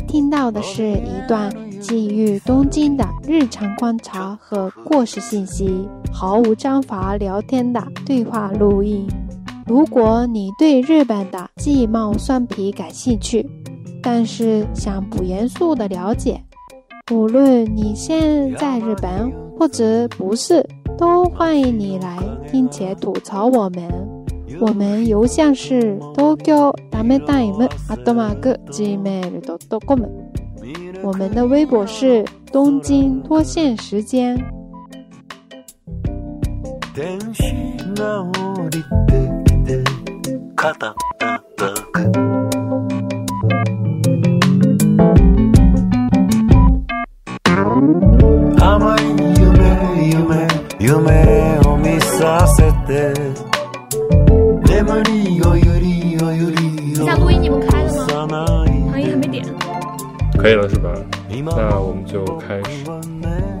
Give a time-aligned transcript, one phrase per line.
[0.00, 1.50] 听到的是一段
[1.80, 9.06] 基于东京的日常观察和过时信息，毫无章法聊天的对话录音。
[9.66, 13.46] 如果你对日本的季贸酸皮感兴趣，
[14.02, 16.42] 但是想不严肃的了解，
[17.12, 22.18] 无论你现在日本或者不是，都欢迎你来
[22.50, 24.07] 并且吐槽我们。
[24.60, 28.40] 我们邮箱是 tokyo dame time at mark
[28.70, 30.02] gmail dot com。
[31.02, 34.36] 我们的微博是东京脱线时间。
[54.88, 54.94] 下
[57.16, 58.46] 录音你们开了吗？
[58.90, 59.44] 行业还没点。
[60.38, 60.94] 可以了是吧？
[61.28, 62.86] 那我们就开始。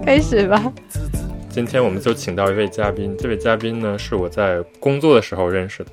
[0.06, 0.72] 开始吧。
[1.50, 5.90] 今天我们就请到一位嘉宾，这位嘉宾呢是我在工作的时候认识的。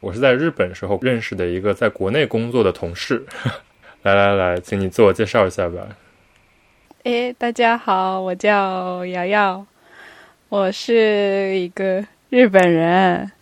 [0.00, 3.24] 我是在日本时候认识的一个在国内工作的同事。
[4.02, 5.76] 来来来，请你自我介绍一下吧。
[7.04, 9.64] 哎，大家好，我叫瑶瑶，
[10.50, 13.32] 我是一个日本人。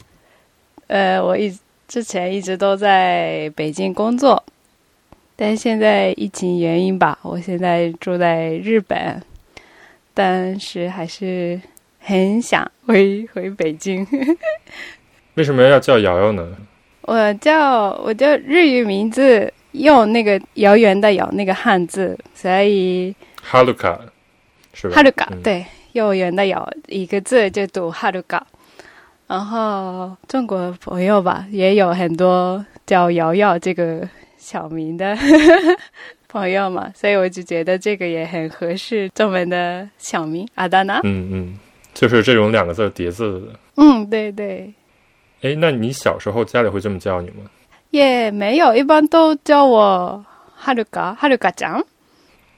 [0.95, 1.53] 呃，我一
[1.89, 4.41] 之前一直都在北京工作，
[5.35, 9.21] 但现在疫情原因吧，我现在住在日本，
[10.15, 11.61] 但是还是
[11.99, 14.07] 很想回回北京。
[15.35, 16.57] 为什么要叫瑶瑶呢？
[17.03, 23.99] 我叫我叫日语名字，用那个遥远的遥那个汉字，所以哈鲁卡
[24.73, 24.95] 是吧？
[24.95, 28.47] 哈鲁卡对，遥远的遥一个字就读哈鲁卡。
[29.27, 35.17] 然后中国朋友吧，也有很多叫瑶瑶这个小名的
[36.29, 41.01] 朋友嘛，所以我就觉得这个也很合适中文的小名阿达娜。
[41.05, 41.59] 嗯嗯，
[41.95, 43.47] 就是这种两个字叠字的。
[43.77, 44.73] 嗯，对对。
[45.43, 47.51] 哎，那你小时候家里会这么叫你吗？
[47.91, 50.25] 也没有，一般都叫我
[50.55, 51.83] 哈鲁嘎哈鲁嘎酱。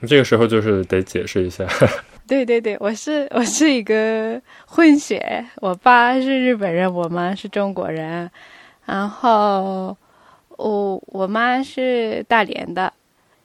[0.07, 1.67] 这个时候就是得解释一下。
[2.29, 8.29] 对对对，我是我是一个混血，我爸是日本人，我妈是中国人，
[8.85, 9.97] 然后
[10.57, 12.93] 我我妈是大连的，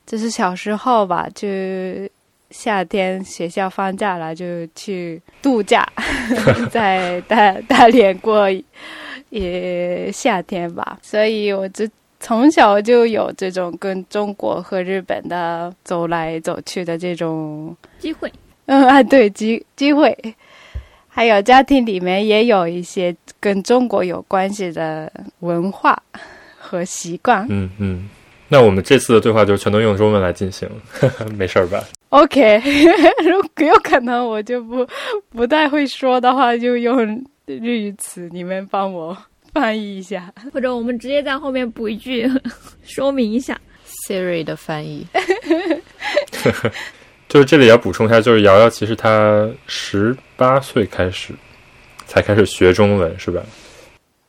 [0.05, 1.47] 就是小时候吧，就
[2.49, 5.87] 夏天学校放假了就去度假，
[6.71, 8.47] 在大 大连过
[9.29, 11.87] 也夏天吧，所以我就
[12.19, 18.31] 从小就有这种跟中国和日本的走来走去的这种机会。
[18.71, 20.17] 嗯 啊，对机机会，
[21.09, 25.11] 还有家庭里面也有一些跟中国有关系的
[25.41, 26.01] 文化
[26.57, 27.45] 和习惯。
[27.49, 28.09] 嗯嗯，
[28.47, 30.69] 那我们这次的对话就全都用中文来进行，
[31.37, 32.61] 没事儿吧？OK，
[33.29, 34.87] 如果有可能我就不
[35.31, 37.05] 不太会说的话，就用
[37.45, 39.17] 日语词，你们帮我
[39.51, 42.25] 翻译一下，或者我们直接在后面补一句
[42.83, 43.59] 说明一下
[44.07, 45.05] Siri 的翻译。
[47.31, 51.33] 就是这里要补充一下，就是瑶瑶其实她十八岁开始
[52.05, 53.41] 才开始学中文，是吧？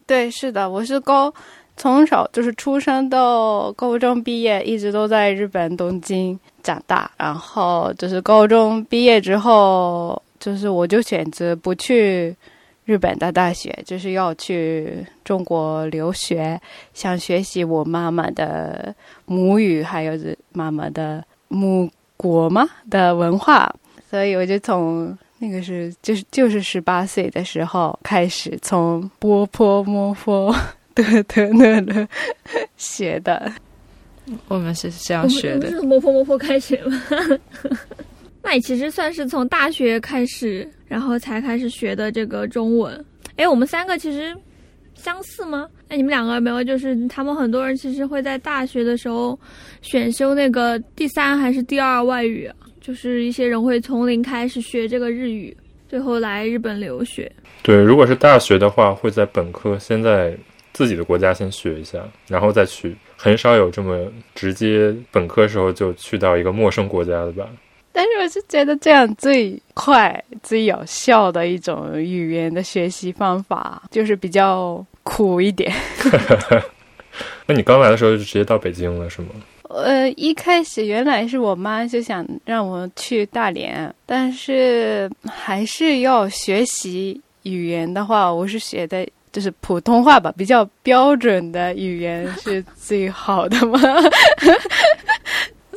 [0.07, 1.35] 对，是的，我是高
[1.77, 7.11] 从小就是出生到高中毕业，一直都在日本东京长大。
[7.17, 12.33] 然后就是高中毕业之后，就是我就选择不去
[12.85, 16.57] 日本的大学，就是要去中国留学，
[16.95, 20.17] 想学习我妈妈的母语，还有
[20.53, 21.91] 妈妈的母。
[22.23, 23.69] 国嘛的文化，
[24.09, 30.55] 所以我就从那个是就是就是十八岁的时候开始从波坡摸坡
[30.95, 32.09] 的的那的
[32.77, 33.53] 学的。
[34.47, 37.03] 我们是这样学的，是从摸坡摸佛开始吗？
[38.41, 43.05] 那你其实算是从大学开始，然后才开始学的这个中文。
[43.37, 44.35] 哎，我们三个其实。
[44.95, 45.69] 相似吗？
[45.89, 46.63] 那你们两个没有？
[46.63, 49.39] 就是他们很多人其实会在大学的时候
[49.81, 52.51] 选修那个第三还是第二外语，
[52.81, 55.57] 就是一些人会从零开始学这个日语，
[55.89, 57.31] 最后来日本留学。
[57.63, 60.37] 对，如果是大学的话，会在本科先在
[60.73, 61.99] 自己的国家先学一下，
[62.29, 62.97] 然后再去。
[63.17, 67.49] 很少有这么直接本科时候就去到一个陌生国家的吧。
[67.93, 75.73] 但是我是觉得这样最快、最有效的一种语言的学习方法，就是比较苦一点。
[77.47, 79.29] 那你刚来的时候就直接到北京了是吗？
[79.69, 93.79] 呃，一开始原来是我妈就想让我去大连，但是还是要学习语言的话，我是学的就是普通话吧，比较标准的语言是最好的嘛。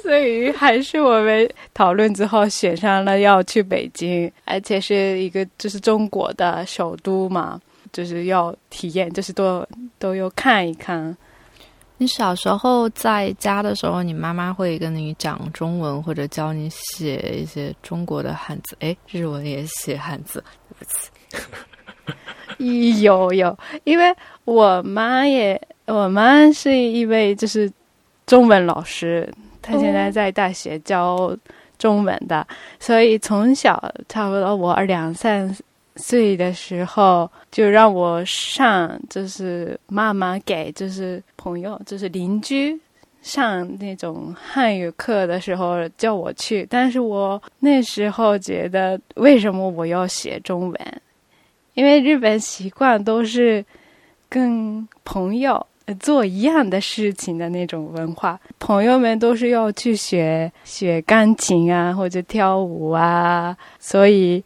[0.05, 7.59] 所以还是我们讨论之后选上了要去北京，而且是一个就是中国的首都嘛，
[7.91, 9.67] 就是要体验，就是都
[9.97, 11.17] 都要看一看。
[11.97, 18.77] 你小时候在家的时候，你妈妈会跟你讲中文，或者教你写一些中国的汉字。
[18.81, 21.09] 哎，日文也写汉字，对不起。
[23.01, 27.71] 有有，因为我妈也，我妈是一位就是
[28.27, 29.27] 中文老师，
[29.65, 31.35] 她现在在大学教
[31.77, 32.45] 中文的，
[32.79, 35.55] 所以从小差不多我两三。
[35.97, 42.77] 岁的时候就让我上，就是妈妈给就是朋友就是邻居
[43.21, 51.01] 上那种汉语课的时候叫我去，但是我那时候觉得为什么我要学中文？
[51.75, 53.63] 因为日本习惯都是
[54.27, 55.65] 跟朋友
[55.99, 64.43] 做一样的事情的那种文化，朋友们都是要去学学钢琴啊或者跳舞啊，所以。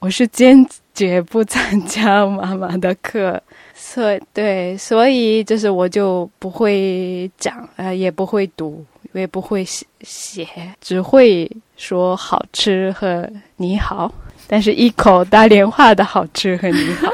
[0.00, 0.64] 我是坚
[0.94, 3.42] 决不参加妈妈的课，
[3.74, 10.46] 所对，所以就是我就不会讲，呃，也不会读，也不会写，
[10.80, 14.12] 只会说好吃和你好，
[14.46, 17.12] 但是一口大连话的好吃和你好。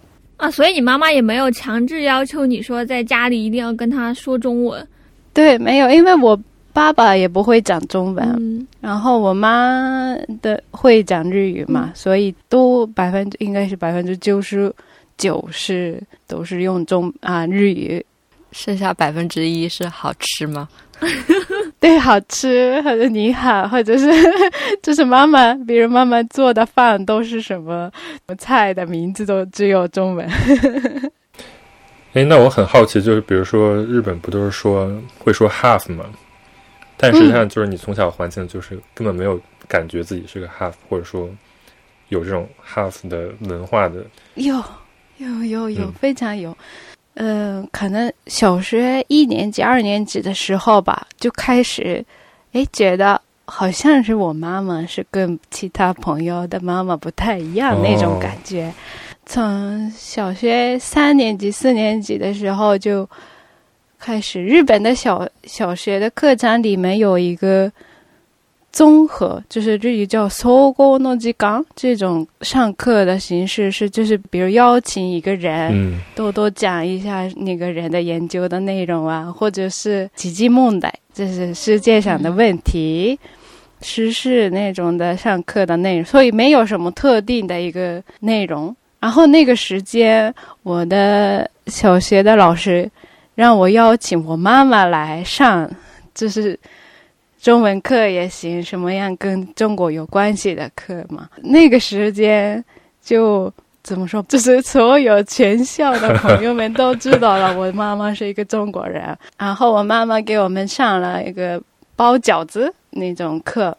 [0.36, 4.86] 啊，所以你妈妈也没有强制要求你说在家里一定要跟她说中文。
[5.32, 6.38] 对，没有，因为我。
[6.76, 14.70] 爸爸也不会讲中文，然后我妈的会讲日语嘛，所以都百分之应该是百分之九十
[15.16, 18.04] 九是都是用中啊日语，
[18.52, 20.68] 剩下百分之一是好吃吗？
[21.78, 24.10] 对，好吃或者你好，或者是
[24.82, 27.90] 就是妈妈，比如妈妈做的饭都是什么
[28.38, 30.26] 菜的名字都只有中文。
[32.14, 36.06] 哎，那我很好奇，就是比如说日本不都是说会说 half 吗？
[36.96, 39.38] 但实际上，就是你从小环境就是根本没有
[39.68, 41.28] 感觉自己是个 half，或者说
[42.08, 43.96] 有这种 half 的文化的。
[44.36, 44.64] 有
[45.18, 46.50] 有有有，非常有。
[46.52, 46.56] 嗯，
[47.16, 52.04] 嗯可能小学一年级、二年级的时候吧，就开始
[52.52, 58.72] 哎觉得好像是我妈妈是跟其他朋友的妈妈不太一样那种感觉。
[59.26, 63.08] 从小学三年级、四年级的时候就。
[63.98, 67.72] 开始，日本的小小学的课程里面有一个
[68.76, 83.18] 综合，就是日语叫 “sogo no j i 这种上课的形式是，就是比如邀请一个人，多多讲一下那个人的研究的内容啊，或者是奇迹梦的，就是世界上的问题、
[83.80, 88.76] 时事那种的上课的内容，所以没有什么特定的一个内容。
[89.00, 92.90] 然后那个时间，我的小学的老师。
[93.34, 95.70] 让我邀请我妈妈来上，
[96.14, 96.58] 就是
[97.40, 101.28] 中文课也行，什么样跟中国有关系的课嘛。
[101.42, 102.64] 那个时间
[103.02, 103.52] 就
[103.82, 109.16] 怎么说，就是所有全校的朋友们都知道了，我妈妈是一个中国人。
[109.38, 111.62] 然后我妈妈给我们上了一个
[111.94, 113.76] 包饺子那种课。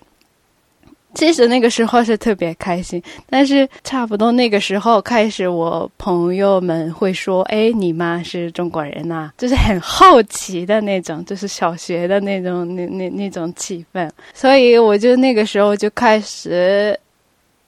[1.14, 14.08] 其实那个时候是特别开心，但是差不多那个时候开始，我朋友们会说：“哎，你妈是中国人呐？”就是很好奇的那种，就是小学的那种那那那种气氛。
[14.34, 17.00] 所以我就那个时候就开始，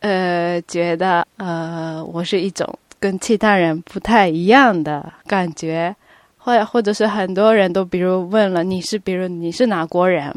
[0.02, 2.68] 呃，觉得呃，我是一种
[3.00, 5.96] 跟其他人不太一样的感觉，
[6.38, 10.32] 或或者是很多人都比如问了你是，比如你是哪国人，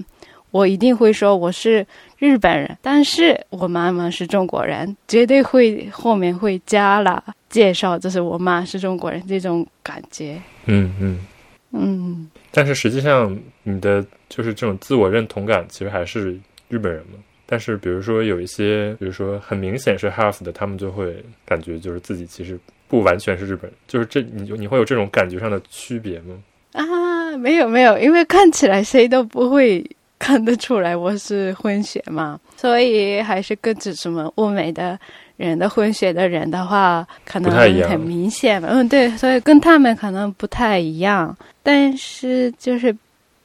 [0.50, 1.86] 我一定会说我是。
[2.22, 10.40] 日本人，但是我妈妈是中国人，绝对会后面会加了介绍，就是我妈是中国人这种感觉。
[10.66, 11.26] 嗯嗯
[11.72, 12.30] 嗯。
[12.52, 16.38] 但是实际上，你的就是这种自我认同感，其实还是
[16.68, 17.18] 日本人嘛。
[17.44, 23.72] 但是比如说有一些，比如说很明显是 half 的，他们就会感觉就是自己其实不完全是日本人。
[23.88, 26.36] 就是这，你你会有这种感觉上的区别吗？
[26.74, 29.84] 啊，没有没有，因为看起来谁都不会。
[30.22, 34.96] 看得出来我是混血嘛，所以还是跟着什么欧美的
[35.36, 37.50] 人的混血的人的话，可能
[37.88, 38.62] 很明显。
[38.62, 41.36] 嗯，对，所以跟他们可能不太一样。
[41.64, 42.96] 但是就是，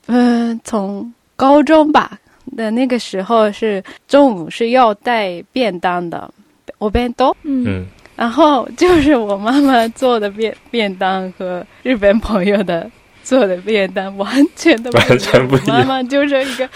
[0.05, 2.19] 嗯，从高中吧
[2.55, 6.31] 的那个时候是中午是要带便当的，
[6.77, 12.87] 我便当，嗯，然后就是我妈妈做的便便当和日本朋友的。
[13.27, 15.79] 做的便当完全都完全不一样。
[15.79, 16.69] 妈妈就是一个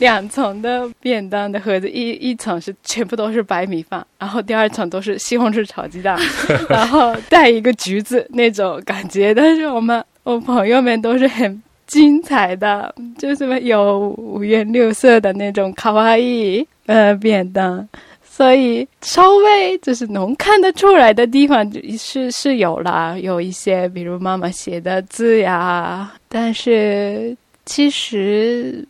[0.00, 6.14] 两层的便当的盒子，一一层是全部都是白米饭，然后第二层都是西红柿炒鸡蛋，
[6.68, 9.32] 然后带一个橘子那种感觉。
[9.32, 17.88] 但是我们我朋友们都是很精彩的，就是有五颜六色的那种卡哇伊呃便当，
[18.34, 28.86] 所以稍微就是能看得出来的地方是是有啦，有一些比如妈妈写的字呀，但是其实。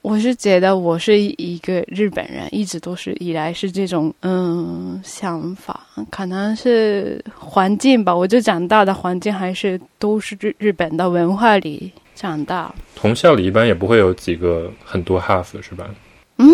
[0.00, 8.14] 我是觉得我是一个日本人，一直都是以来是这种嗯想法，可能是环境吧。
[8.14, 12.74] 我就长大的环境还是都是日日本的文化里长大。
[12.94, 15.90] 同校里一般也不会有几个很多 half 是吧？
[16.38, 16.48] 嗯，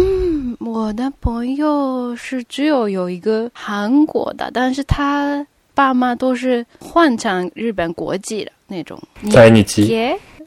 [0.60, 9.00] 我的朋友是只有有一个韩国的，但是他爸妈都是换成日本国籍的那种。
[9.30, 9.96] 在日籍，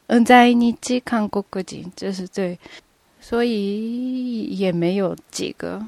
[0.08, 2.58] 嗯，在日籍韩国国籍，这是对。
[3.20, 5.84] 所以也没有几个。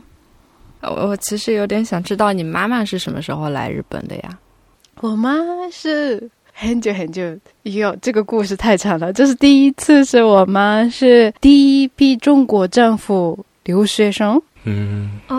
[0.81, 4.37] 我其实有点想知道你妈妈是什么时候来日本的呀？
[4.99, 5.33] 我妈
[5.71, 7.21] 是很久很久，
[7.63, 9.13] 哟，这个故事太长了。
[9.13, 14.41] 这是第一次，是我妈是第一批中国政府留学生。
[14.63, 15.37] 嗯，哦，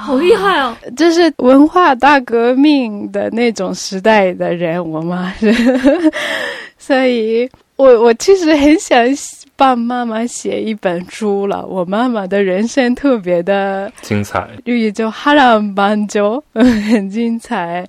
[0.00, 0.74] 好厉害哦！
[0.96, 5.52] 就是文化大革命的那种时代的人，我妈是。
[6.78, 8.96] 所以我我其实很想。
[9.58, 11.64] 帮妈妈写一本书了。
[11.64, 17.82] 我妈妈的人生特别的精彩，日语叫波澜万丈， 很精彩。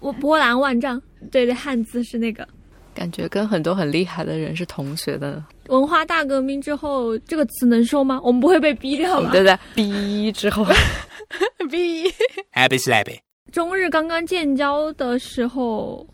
[0.00, 0.98] 我波澜万丈，
[1.30, 2.48] 对对，汉字是那个，
[2.94, 5.42] 感觉跟很多很厉害的人是同学的。
[5.68, 8.20] 文化大革命之后，这个词能说吗？
[8.22, 9.30] 我们不会被逼掉吧？
[9.32, 10.64] 对对，逼之后，
[11.70, 12.04] 逼。
[12.52, 13.18] Happy Slappy。
[13.52, 16.06] 中日刚刚建交的时候，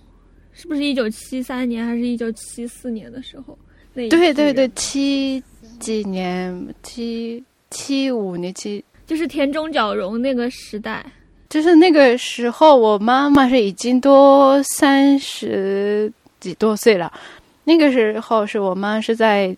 [0.52, 3.58] 是不是一九七三年还是一九七四年的时候？
[3.92, 5.42] 那对对对，七
[5.80, 11.04] 几年，七七五年，七就是田中角荣那个时代，
[11.48, 17.12] 就是那个时候，我妈妈是已经都三十几多岁了。
[17.64, 19.54] 那个时候是我妈是在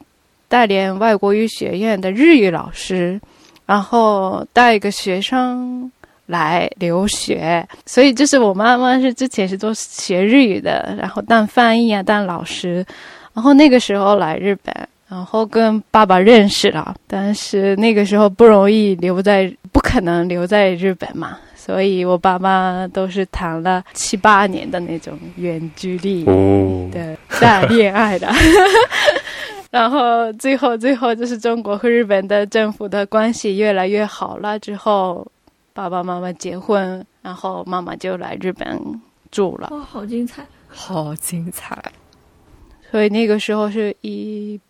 [0.48, 3.18] 大连外国语学院的日语老师，
[3.64, 5.90] 然后带一个学生
[6.26, 12.84] 来留学，所以就是我妈妈是之前是做学日语的，然后当翻译啊，当老师。
[13.34, 14.74] 然后那个时候来日本，
[15.08, 26.24] 然后跟爸爸认识了，但是那个时候不容易留在，不可能留在日本嘛，所以我爸妈都是谈了七八年的那种远距离
[26.90, 28.28] 的大恋爱的，
[29.70, 35.24] 然后最后最后就是中国和日本的政府的关系越来越好了之后，
[35.72, 39.00] 爸爸妈妈结婚，然后妈妈就来日本
[39.30, 39.68] 住了。
[39.70, 41.80] 哇，好精彩，好精彩。
[42.90, 44.60] 所以那个时候是一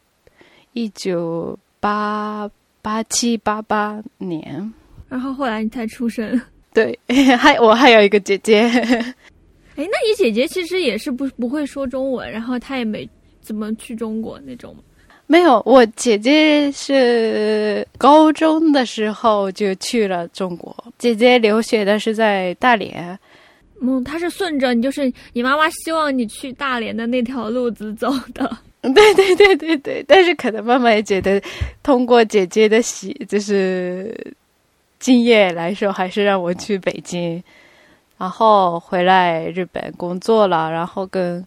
[0.75, 2.51] 一九八
[2.83, 4.71] 八七八八年，
[5.09, 6.39] 然后后来你才出生。
[6.73, 6.99] 对，
[7.39, 8.61] 还我还有一个姐姐。
[9.75, 13.09] 哎，那你姐姐其实也是不不会说中文，然后她也没
[13.41, 14.77] 怎么去中国那种。
[15.27, 20.77] 没有，我姐姐是高中的时候就去了中国。
[20.99, 23.19] 姐姐留学的是在大连。
[23.81, 28.59] 嗯，她是顺着你，就是你妈妈希望你去大连的那条路子走的。
[28.83, 31.41] 对对对对对，但是可能妈妈也觉得，
[31.83, 34.15] 通过姐姐的喜，就是
[35.03, 37.43] 经验来说，还是让我去北京，
[38.17, 41.45] 然后回来日本工作了，然后跟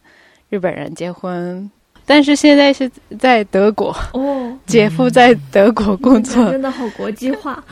[0.49, 1.71] 日本人结婚。
[2.05, 7.63] 但是现在是在德国哦，姐夫在德国工作，真的好国际化，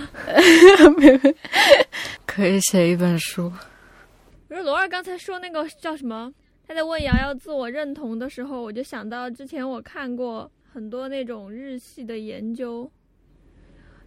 [2.25, 3.51] 可以写一本书。
[4.47, 6.31] 不是罗二刚才说那个叫什么？
[6.65, 12.89] 他在问瑶瑶自我认同的时候，我就想到之前我看过很多那种日系的研究，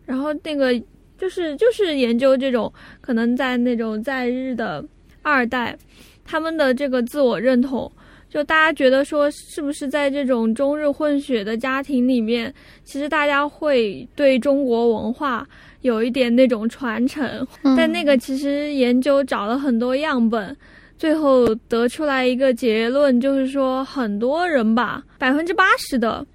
[0.07, 0.73] 然后那个
[1.19, 4.85] 就是就是研究这种可能在那种在日的
[5.23, 5.77] 二代，
[6.25, 7.91] 他们的这个自我认同，
[8.29, 12.53] 就大家觉得说是不是在这种中日混血的家庭里面，
[12.85, 15.47] 其实大家会对中国文化。
[15.83, 17.47] 有一点那种传承，
[17.77, 20.57] 但那个其实研究找了很多样本，
[20.99, 26.27] 最后得出来一个结论，就是说很多人吧，百分之八十的，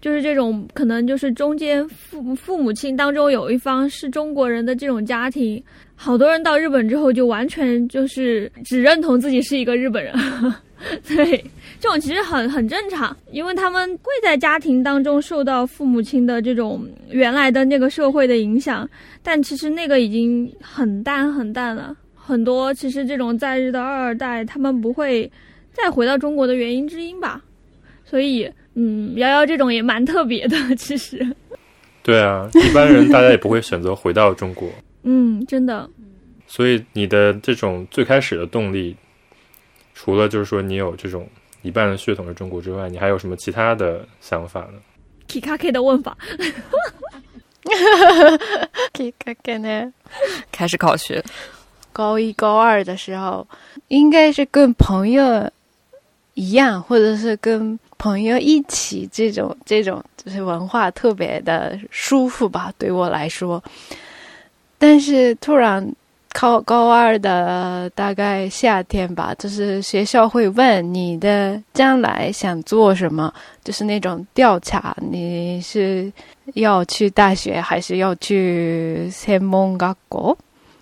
[0.00, 5.62] 就是这种可能就是中间父父母亲当中有一方是中国人的这种家庭，
[5.96, 10.14] 好多人到日本之后就完全就是只认同自己是一个日本人。
[11.08, 11.44] 对，
[11.80, 18.88] 这种其实很很正常，因为他们会在家庭当中受到父母亲的这种原来的那个社会的影响，
[19.20, 21.96] 但其实那个已经很淡很淡了。
[22.14, 25.28] 很多其实这种在日的二代，他们不会
[25.72, 27.42] 再回到中国的原因之一吧。
[28.04, 28.48] 所以，
[28.80, 31.26] 嗯，瑶瑶这种也蛮特别的， 其实。
[32.02, 34.70] 对啊，一般人大家也不会选择回到中国。
[35.02, 35.90] 嗯，真的。
[36.46, 38.96] 所以你的这种最开始的动力。
[40.00, 41.28] 除了就是说你有这种
[41.62, 44.74] 一半的血统是中国之外，你还有什么其他的想法呢
[45.26, 46.16] ？Kika K 的问法。
[48.92, 49.92] K 卡 K 呢？
[50.52, 51.20] 开始考学，
[51.92, 53.44] 高一高二的时候，
[53.88, 55.50] 应该是跟朋友
[56.34, 63.62] 一样，或者是跟朋友一起，这种这种就是文化特别的舒服吧，对我来说。
[64.78, 65.92] 但是突然。
[66.30, 73.32] 高高二的大概夏天吧，就是学校会问你的将来想做什么，
[73.64, 76.12] 就是那种调查，你是
[76.52, 80.36] 要去大学还是要去専門学校，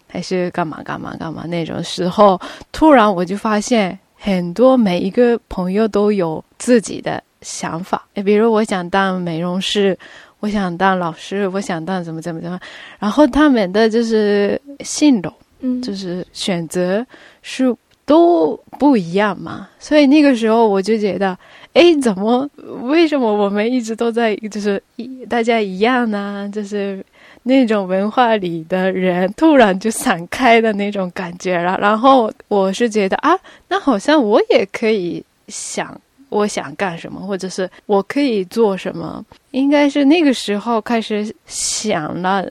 [0.09, 2.39] 还是干嘛干嘛干嘛那种时候，
[2.73, 9.97] 突然我就发现很多每一个朋友都有自己的想法，比如我想当美容师。
[10.41, 12.61] 我想当老师，我想当怎么怎么怎么，
[12.99, 17.05] 然后他们的就是性格，嗯，就是选择
[17.41, 19.69] 是都不一样嘛。
[19.79, 21.37] 所以那个时候我就觉得，
[21.73, 22.49] 哎，怎么
[22.83, 26.49] 为什么我们一直都在就是一大家一样呢？
[26.53, 27.03] 就是
[27.47, 31.79] 那种文化里的人突然就散开的那种感觉了。
[31.81, 33.39] 然后我是觉得啊，
[33.69, 35.99] 那好像我也可以想。
[36.29, 39.25] 我想干什么，或者是我可以做什么？
[39.53, 42.45] 应该是那个时候开始想了，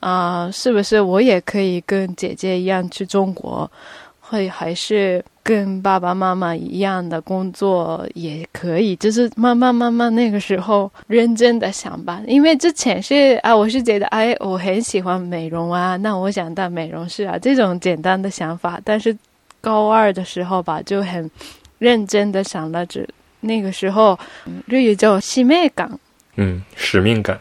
[0.00, 3.70] 啊，是不是我也可以跟姐姐一样去中国，
[4.32, 8.96] 会还是跟爸爸妈妈一样的工作也可以？
[8.96, 18.80] 就是慢慢慢慢那个时候认真的想吧，因为之前是啊，我是觉得哎，我很喜欢美容啊，那我想当美容师啊，这种简单的想法。
[18.82, 19.14] 但是
[19.60, 21.30] 高二的时候吧，就很。
[21.78, 23.04] 认真的想了，这
[23.40, 24.16] 那个时候，
[24.66, 25.90] 日语叫使命感。
[26.36, 27.36] 嗯，使命感。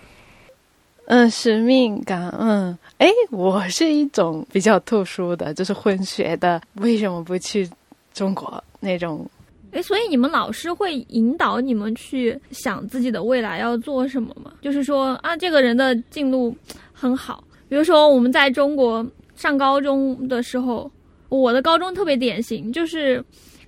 [1.05, 2.29] 嗯，使命感。
[2.39, 6.61] 嗯，哎，我是一种比较特殊的，就是混血的。
[6.75, 7.69] 为什么不去
[8.13, 9.25] 中国那种？
[9.71, 14.53] 哎，所以你们老师会引导你们去想自己的未来要做什么吗？
[14.61, 16.55] 就是说啊，这个人的进路
[16.93, 17.43] 很好。
[17.67, 20.89] 比如说我们在中国上高中的时候，
[21.29, 23.23] 我的高中特别典型，就是。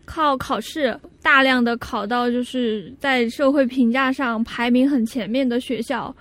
[0.05, 6.13] 靠考试大量的考到就是在社会评价上排名很前面的学校，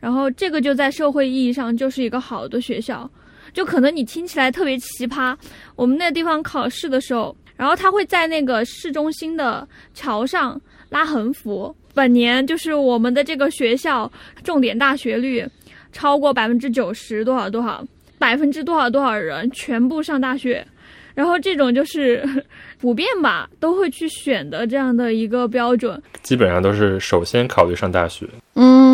[0.00, 3.08] 然后这个就在社会意义上就是一个好的学校，
[3.52, 5.36] 就可能你听起来特别奇葩。
[5.76, 14.10] 我们那个地方考试的时候，然后他会在那个市中心的桥上拉横幅，本年就是我们的这个学校
[14.42, 15.46] 重点大学率
[15.92, 17.84] 超过百分之九十多少多少，
[18.18, 20.66] 百分之多少多少人全部上大学。
[21.12, 22.26] 然后这种就是
[22.80, 28.26] 普遍吧，都会去选的这样的一个标准，基本上都是首先考虑上大学。
[28.54, 28.89] 嗯，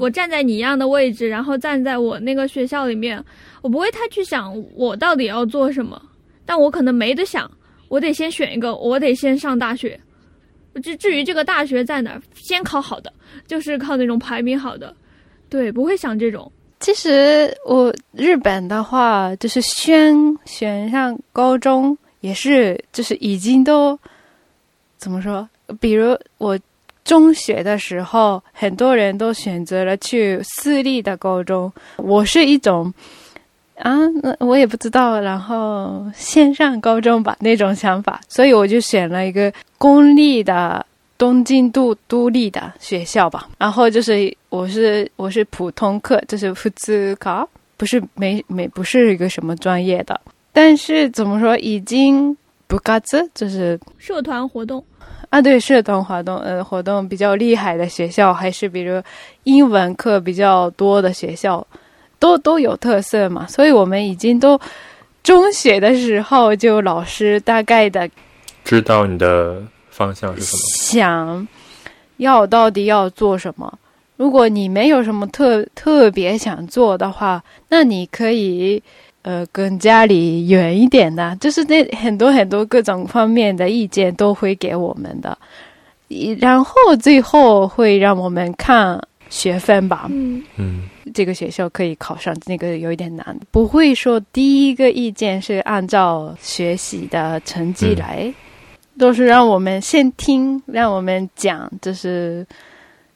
[0.00, 3.22] 我站在你一样的位置，然后站在我那个学校里面，
[3.62, 6.00] 我不会太去想我到底要做什么，
[6.44, 7.50] 但我可能没得想，
[7.88, 9.98] 我得先选一个，我得先上大学。
[10.82, 13.12] 至至于这个大学在哪儿，先考好的，
[13.46, 14.94] 就是靠那种排名好的，
[15.48, 16.50] 对，不会想这种。
[16.78, 20.14] 其实我日本的话，就是选
[20.46, 23.98] 选上高中也是，就是已经都
[24.96, 25.46] 怎么说？
[25.80, 26.58] 比如我
[27.04, 32.92] 中学的时候，很多人都选择了去私立的高中，我是一种
[33.76, 40.84] 啊，那我也不知道，然后先上高中吧那种想法，所以我就选了一个公立的。
[41.20, 50.18] 东京都都立的学校吧，然后就是我是我是普通课，就是普通考，不是没没不是一个什么专业的，
[50.50, 52.34] 但是怎么说已经
[52.66, 54.82] 不嘎子，就是社团活动。
[55.30, 59.02] 啊，对社团活动呃活动比较厉害的学校，还是比如
[59.44, 61.66] 英文课比较多的学校，
[62.18, 64.60] 都都有特色嘛，所以我们已经都
[65.22, 68.08] 中学的时候就老师大概的
[68.64, 69.62] 知道你的。
[69.90, 70.62] 方向是什么？
[70.76, 71.48] 想
[72.16, 73.70] 要到底要做什么？
[74.16, 78.82] 如果你没有什么特特别想做的话，那你可以
[79.22, 85.36] 呃跟家里远一点的，就是那很多很多各种方面的意见都会给我们的，
[86.38, 90.06] 然后最后会让我们看学分吧。
[90.10, 98.32] 嗯嗯，这个学校可以考上，那个有一点难，不会说第一个意见是按照学习的成绩来。
[98.98, 102.46] 都是让我们先听，让我们讲，就是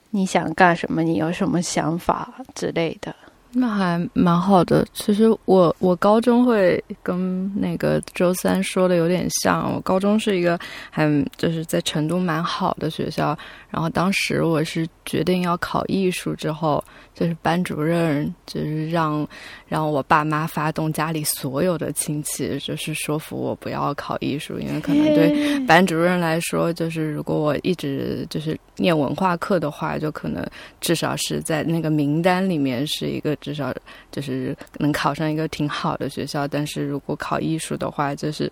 [0.09, 3.15] 你想干什么，你有什么想法之类的。
[3.55, 4.87] 那还蛮好的。
[4.93, 9.73] 其实我我高中会跟那个周三说的有点像。
[9.75, 10.59] 我高中是一个
[10.91, 13.37] 很就是在成都蛮好的学校。
[13.71, 19.27] 然后当时我是决定要考艺术之后，就是班主任就是让
[19.67, 30.47] 让我爸妈发动家里所有的亲戚，就是说服我不要考艺术，因为可能对班主任来说，就是如果我一直就是念文化课的话，就可能
[30.81, 33.71] 至少是在那个名单里面是一个至少
[34.11, 36.49] 就是能考上一个挺好的学校。
[36.49, 38.51] 但是如果考艺术的话，就是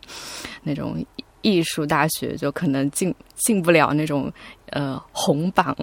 [0.63, 1.03] 那种
[1.41, 4.31] 艺术大学就可能进进不了那种
[4.67, 5.75] 呃红榜。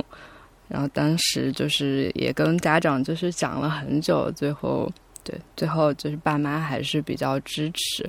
[0.67, 4.87] 然后当时就是也跟家长就是讲了很久，最后
[5.23, 8.07] 对最后就是爸妈还是比较支持。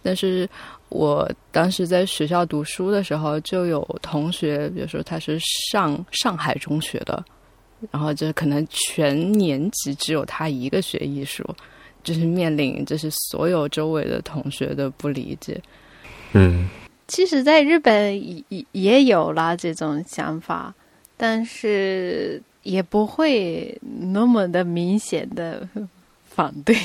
[0.00, 0.48] 但是
[0.88, 5.38] 我当时在学校读书的时候，就有同学，比如说他是
[5.70, 7.22] 上上海中学的，
[7.90, 11.44] 然后就可能全年级只有他一个学艺术，
[12.02, 15.60] 就是面临就是所有周围的同学的不理解。
[16.32, 16.68] 嗯，
[17.06, 20.74] 其实，在日本也也有啦这种想法。
[21.20, 23.76] 但是也不会
[24.12, 25.68] 那么的明显的
[26.28, 26.76] 反对，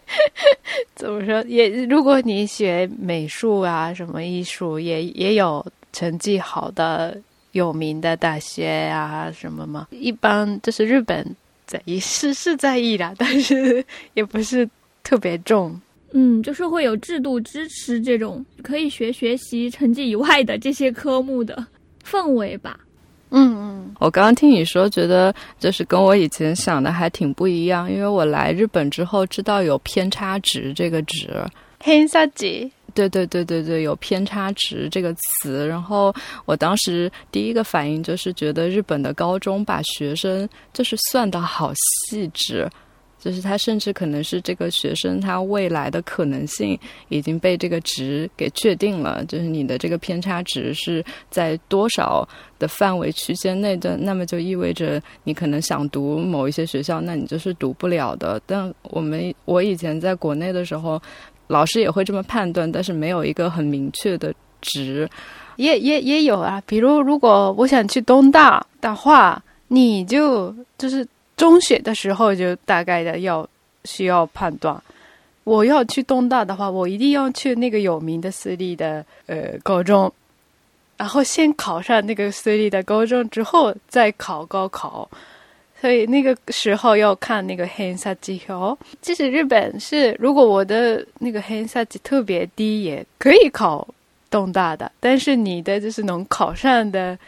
[0.96, 1.42] 怎么说？
[1.42, 7.20] 也如果你学美术啊，什么艺术，也也有成绩好的
[7.52, 9.88] 有名的大学啊，什么嘛。
[9.90, 11.36] 一般就是日本
[11.66, 13.84] 在意是是在意的，但是
[14.14, 14.68] 也不是
[15.02, 15.80] 特别重。
[16.12, 21.64] 嗯，就是会有制度支持这种可以学学习成绩以外的这些科目的
[22.04, 22.80] 氛围吧。
[23.30, 27.88] 嗯嗯，我刚刚听你说，觉得就是跟我以前想的还挺不一样。
[27.88, 31.28] 因为我来日本之后，知道有偏差值这个值，
[31.78, 35.66] 偏差值，对对对对对，有偏差值这个词。
[35.66, 42.68] 然后我当时第一个反应就是觉得日本的高中把学生就是算的好细致。
[43.22, 46.78] 就是他甚至可能是这个学生他未来的可能性
[47.10, 52.26] 已经被这个值给确定了，就是你的这个偏差值是在多少
[52.58, 58.40] 的范围区间内的，那么就意味着你可能想读某一些学校，那你就是读不了的。
[58.46, 60.98] 但我们我以前在国内的时候，
[61.50, 64.32] 老师也会这么判断，但是没有一个很明确的
[64.62, 65.08] 值。
[65.56, 71.06] 也也也有啊，比如如果我想去东大的话，你就就是。
[71.36, 73.48] 中学的时候就大概的要
[73.84, 74.78] 需要判断，
[75.42, 80.12] 我要去东大的话，我一定要去那个有名的私立的呃高中，
[80.98, 85.08] 然后先考上那个私立的高中之后再考高考，
[85.80, 88.76] 所以那个时候要看那个偏差绩效。
[89.00, 93.88] 即使日本是，如果我的那个偏差值特别低，也可以考
[94.28, 97.18] 东大的，但是你的就是能考上的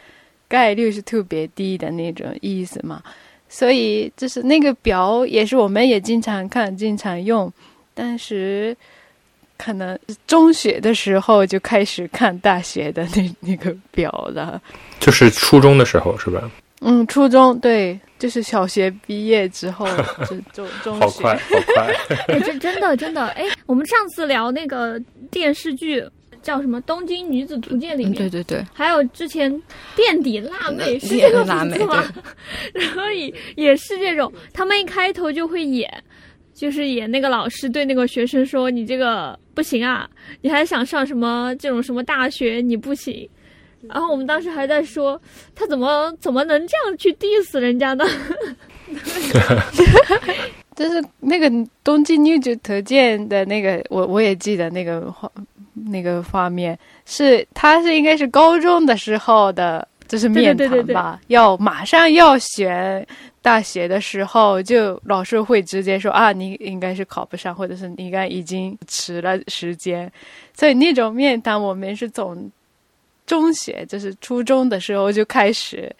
[0.47, 3.01] 概率是特别低的那种意思嘛。
[3.49, 7.51] 所以就是那个表，也是我们也经常看、经常用，
[7.93, 8.75] 但是
[9.57, 14.61] 可能中学的时候就开始看大学的那那个表了。
[14.99, 16.49] 就是初中的时候是吧？
[16.83, 19.87] 嗯，初中对，就是小学毕业之后
[20.29, 21.05] 就就中学。
[21.05, 21.93] 好快，好快！
[22.35, 24.99] 哎，这真的真的哎，我们上次聊那个
[25.31, 26.03] 电视剧。
[26.41, 29.49] 叫什么《东京女子图鉴》里面，对对对，还有之前
[29.95, 32.03] 垫底辣妹是这个名字吗？
[32.75, 35.89] 然后也也是这种，他们一开头就会演，
[36.53, 40.05] 就是演那个老师对那个学生说：“你这个不行啊，
[40.41, 42.59] 你还想上什么这种什么大学？
[42.59, 43.25] 你不行。”
[43.89, 45.19] 然后我们当时还在说，
[45.55, 48.05] 他怎么怎么能这样去 diss 人家呢？
[50.75, 51.49] 就是那个
[51.83, 55.31] 《东京女子图鉴》的那个，我我也记得那个画。
[55.87, 61.19] 那个画面是，他是应该是高中的时候的，就是面谈吧。
[61.29, 63.05] 要马上要选
[63.41, 70.09] 大学的时候，就老师会直接说啊，你应该是考不上，或者是你应该已经迟了时间。
[70.53, 72.49] 所以那种面谈，我们是从
[73.25, 75.93] 中学，就是初中的时候就开始，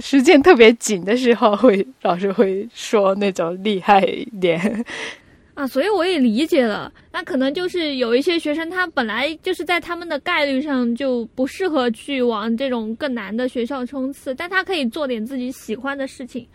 [0.00, 4.84] 时间特别紧的时候，会老师会说那种厉害一点。
[5.54, 16.46] 啊，所以我也理解了，那可能就是有一些学生，他本来就是在他们的概率上就不适合去往这种更难的学校冲刺，但他可以做点自己喜欢的事情，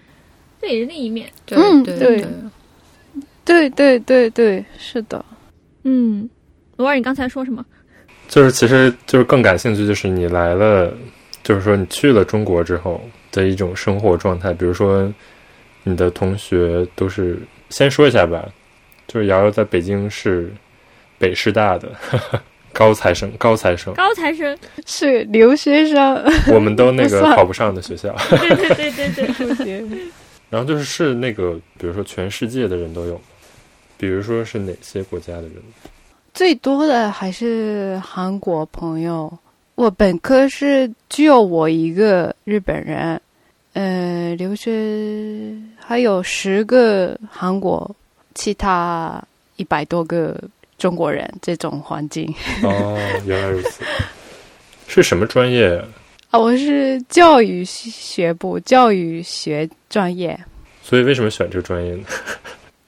[0.60, 1.30] 这也是另一面。
[1.46, 2.26] 对，对，
[3.44, 5.24] 对，对，对，对，是的。
[5.84, 6.28] 嗯，
[6.78, 7.64] 罗尔，你刚才说什么？
[8.28, 10.94] 就是其实就是更感兴趣，就是你来了，
[11.44, 15.12] 就是说你去了中国之后的一种生活状态，比如说
[15.84, 17.38] 你的同学都是，
[17.70, 18.48] 先说一下吧。
[19.08, 20.52] 就是瑶瑶在北京是
[21.20, 21.92] 北师大的
[22.74, 24.58] 高材生，高材生，高材生
[24.88, 28.14] 是留学生，我们都那 个考不上的学校。
[28.32, 30.00] 对对对对对。
[30.50, 33.22] 然后就是是那个，比如说全世界的人都有，
[33.96, 35.54] 比如说是哪些国家的人？
[36.36, 39.32] 最多的还是韩国朋友。
[39.76, 43.20] 我本科是只有我一个日本人，
[43.74, 47.90] 呃，留学还有十个韩国。
[48.34, 49.24] 其他
[49.56, 50.38] 一百多个
[50.78, 52.28] 中国人，这种环境
[52.64, 53.82] 哦，原来如此。
[54.88, 55.82] 是什么专业？
[56.32, 60.38] 啊，我是教育学部教育学专业。
[60.84, 62.06] 所以为什么选这个专业呢？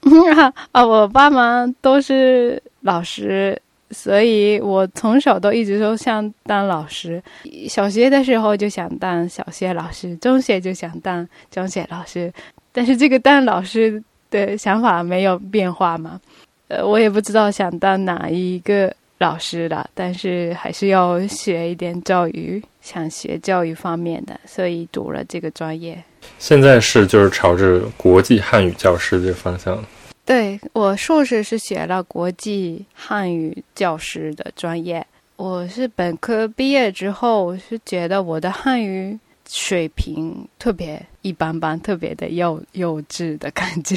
[0.72, 3.60] 啊，我爸妈都是老师，
[3.90, 7.22] 所以我从小都一直都想当老师。
[7.68, 12.32] 小学的时候就想当小学老师，中学就想当中学老师，
[12.72, 16.20] 但是这个当老师的想法没有变化嘛。
[16.68, 26.00] 呃，我也不知道想当哪一个老师了，但是还是要学一点教育，想学教育方面的，所以读了这个专业。
[26.38, 29.82] 现在是就是朝着国际汉语教师这个方向。
[30.28, 35.04] 对我硕士是学了国际汉语教师的专业。
[35.36, 43.96] 我是本科毕业之后，我是觉得我的汉语水平特别一般般，特别的幼幼稚的感觉。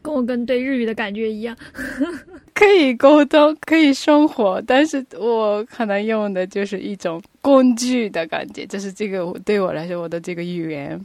[0.00, 1.54] 跟我跟对日语的感觉一样，
[2.54, 10.98] 可以沟通，可以生活，但是我可能用的就是一种工具的感觉，就是这个对我来说，我的这个语言。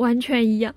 [0.00, 0.74] 完全一样，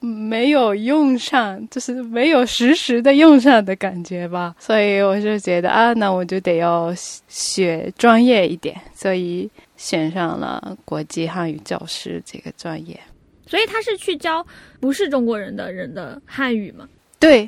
[0.00, 4.54] 没有用上，就是没有实时的用上的感觉吧。
[4.58, 6.90] 所以我就觉得啊，那我就得要
[7.28, 12.98] 学专业一点，所以选上了国际汉语教师这个专业。
[13.46, 14.44] 所以他是去教
[14.80, 16.88] 不是中国人的人的汉语吗？
[17.18, 17.46] 对，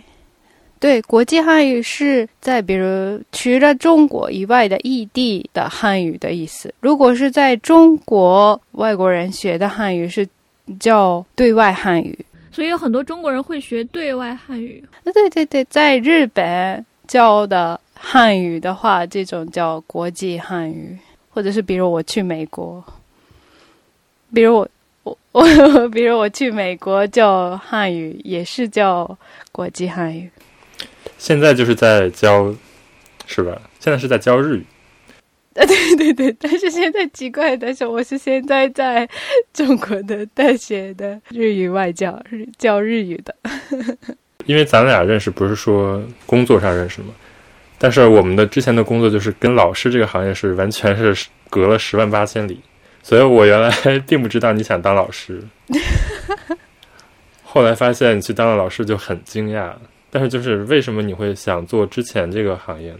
[0.79, 6.75] 对，国际汉语是在比如除了中国以外的异地的汉语的意思。
[6.81, 10.29] 如果是在中国外国人学的汉语是。
[10.79, 12.19] 叫对外汉语，
[12.51, 14.83] 所以有很多中国人会学对外汉语。
[15.05, 20.97] 对对对，在日本教的汉语的话，这种叫国际汉语，
[21.31, 22.83] 或者是比如我去美国，
[24.33, 24.69] 比如我
[25.03, 29.19] 我我， 比如我去美国教汉语，也是叫
[29.51, 30.31] 国际汉语。
[31.19, 32.55] 现在就是在教，
[33.27, 33.61] 是吧？
[33.81, 34.67] 现在是在教日语。
[35.61, 39.07] 啊，对对对，但是现在奇怪的是，我是现在在
[39.53, 42.19] 中国的大学的日语外教，
[42.57, 43.35] 教日语的。
[44.47, 47.09] 因为咱俩认识不是说工作上认识吗？
[47.79, 52.59] 但是我们的之前的工作就是跟老师这个行业是完全是隔了十万八千里，
[53.03, 53.71] 所以我原来
[54.09, 55.43] 并不知道你想当老师。
[57.43, 59.73] 后来发现你去当了老师就很惊讶，
[60.11, 62.95] 但是就是为什么你会想做之前这个行业？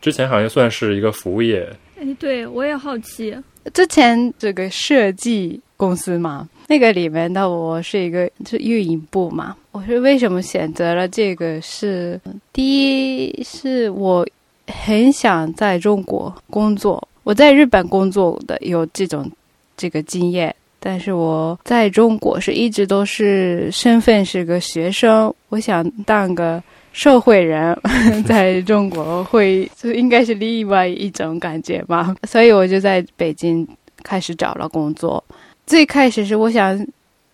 [0.00, 1.66] 之前行业算是一个服务业。
[1.96, 3.36] 哎，对我也好奇，
[3.72, 9.56] 之前这个设计公司嘛，那个里面的我是一个是运营部嘛。
[9.70, 11.60] 我是为什么选择了这个？
[11.60, 12.20] 是
[12.52, 14.26] 第一是我
[14.66, 19.30] 很想在中国工作，我在日本工作的有这种
[19.76, 26.62] 这个经验，但是我在中国是一直都是身份是个学生，我想当个。
[26.94, 27.76] 社会人
[28.24, 33.66] 在中国会就应该是另外一种感觉吧，所以我就在北京
[34.04, 35.22] 开始找了工作。
[35.66, 36.86] 最开始是我想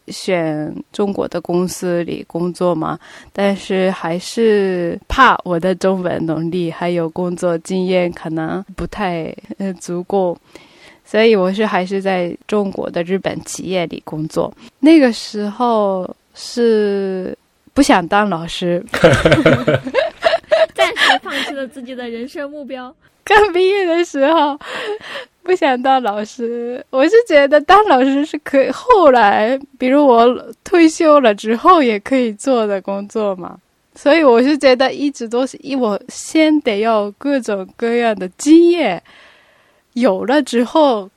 [0.09, 2.99] 选中国的公司里工作嘛，
[3.35, 10.35] 但是还是怕我的中文能力还有工作经验可能不太呃足够，
[11.05, 14.51] 所以我是还是在中国的日本企业里工作。
[14.79, 17.37] 那个时候是。
[17.73, 18.85] 不想当老师，
[20.75, 22.95] 暂时放弃了自己的人生目标。
[23.25, 24.59] 刚毕业的时候
[25.43, 30.27] 不想当老师，我是觉得当老师是可以后来，比如我
[30.65, 33.57] 退休了之后也可以做的工作嘛。
[33.95, 39.01] 所以我是觉得一直都是，我先得要各种各样的经验，
[39.93, 41.09] 有了之后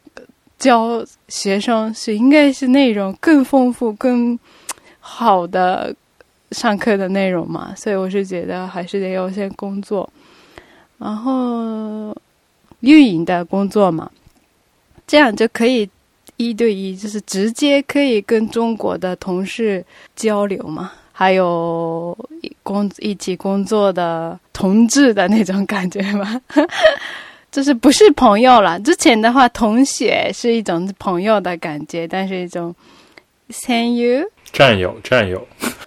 [0.59, 4.37] 教学生是应该是内容更丰富、更
[4.99, 5.95] 好的。
[6.53, 10.09] 上课的内容嘛，所以我是觉得还是得要先工作，
[10.99, 12.15] 然后
[12.81, 14.09] 运营的工作嘛，
[15.07, 15.89] 这样就可以
[16.37, 19.83] 一对一，就是直接可以跟中国的同事
[20.15, 22.17] 交流嘛，还有
[22.61, 26.41] 工一起工作的同志的那种感觉嘛，
[27.51, 28.79] 就是不是朋友了。
[28.79, 32.73] 之前的话，同学是一种朋友的感觉，但是一种
[33.49, 34.29] than you。
[34.53, 35.45] 战友，战友，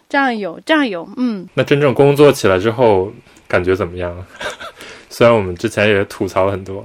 [0.09, 1.49] 战友，战友，嗯。
[1.55, 3.11] 那真正工作起来之后，
[3.49, 4.15] 感觉怎么样？
[5.09, 6.85] 虽然我们之前也吐槽很多，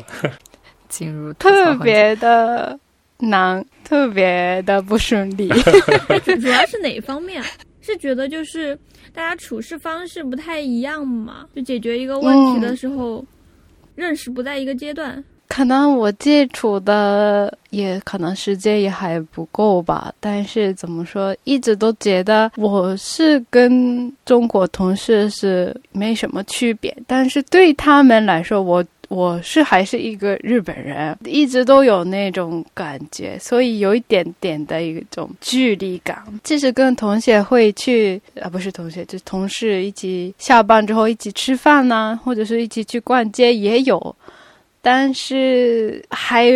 [0.88, 2.80] 进入特别的
[3.17, 5.50] 难，特别的不顺利。
[6.39, 7.44] 主要是哪方面？
[7.82, 8.78] 是觉得就是
[9.12, 11.48] 大家处事方式不太一样嘛？
[11.56, 13.26] 就解决一个问题的时候，
[13.96, 15.22] 认识不在一个阶段。
[15.51, 36.23] 可能我接触的也可能时间也还不够吧，但是怎么说，一直都觉得我是跟中国同事是没什么区别，但是对他们来说，我我是还是一个日本人，一直都有那种感觉，所以有一点点的一种距离感。
[36.43, 44.15] 即使跟同学会去啊，不是同学，就同事一起下班之后一起吃饭呐、或者是一起去逛街也有。
[44.82, 46.50] 但是还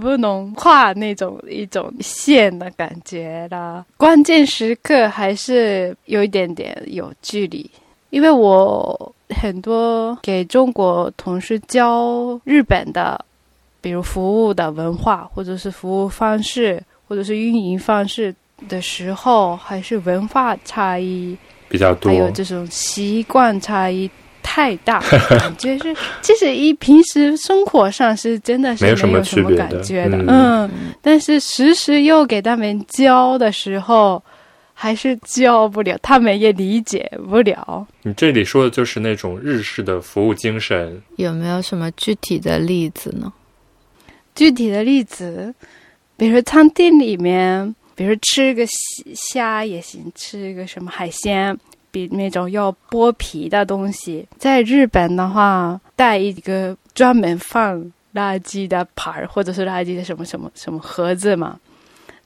[0.00, 7.70] 不能跨那种一种线的感觉啦，关键时刻还是有一点点有距离，
[8.08, 13.22] 因为我很多给中国同事教日本的，
[13.82, 18.34] 比如服务的文化，或者是服务方式，或者是运营方式
[18.68, 21.36] 的时候，还是文化差异，
[21.68, 22.18] 比较多还。
[22.18, 24.10] 有这种习惯差异
[24.52, 25.00] 太大，
[25.38, 34.20] 感觉是，其实一平时生活上是真的是没有什么感觉的，嗯嗯，但是时时又给他们教的时候，
[34.74, 37.86] 还是教不了，他们也理解不了。
[38.02, 43.32] 你这里说的就是那种日式的服务精神，有没有什么具体的例子呢？
[44.34, 45.54] 具体的例子，
[46.16, 48.74] 比如说餐厅里面，比如吃个虾
[49.14, 51.56] 虾也行，吃一个什么海鲜，
[51.90, 57.80] 比那种要剥皮的东西，在日本的话，带一个专门放
[58.14, 61.58] 垃圾的盘儿，或者是垃圾的什么什么什么盒子嘛。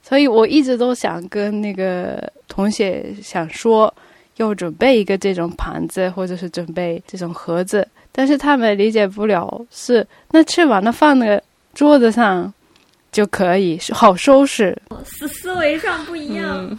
[0.02, 3.92] 所以我一直都想跟那个同学想说，
[4.36, 12.52] 要准备一个这种盘子，或者是准备这种盒子，但是他们理解不了是那吃完了放那个桌子上
[13.10, 14.76] 就可以，好收拾。
[15.04, 16.78] 思思维上不一样。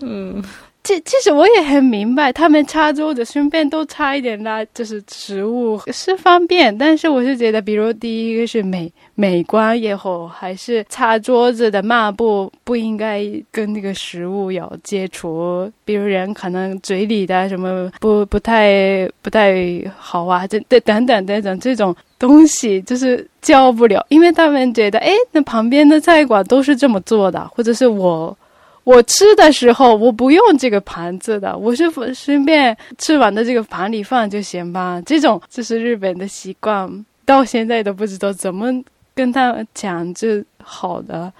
[0.00, 0.42] 嗯，
[0.84, 28.36] 其其实我也很明白，他们擦桌子顺便都擦一点啦，就是食物是方便，但是我是觉得，比如第一个是美美观也好，还是擦桌子的抹布不应该跟那个食物有接触，比如人可能嘴里的什么不不太不太好啊，这这等等等等这种东西就是教不了，因为他们觉得，哎，那旁边的菜馆都是这么做的，或者是我。
[28.84, 35.02] 我吃的时候，我不用这个盘子的，我是顺便吃完的这个盘里放就行吧。
[35.06, 38.70] 这种就是日本的习惯，到现在都不知道怎么
[39.14, 41.32] 跟他讲这好的。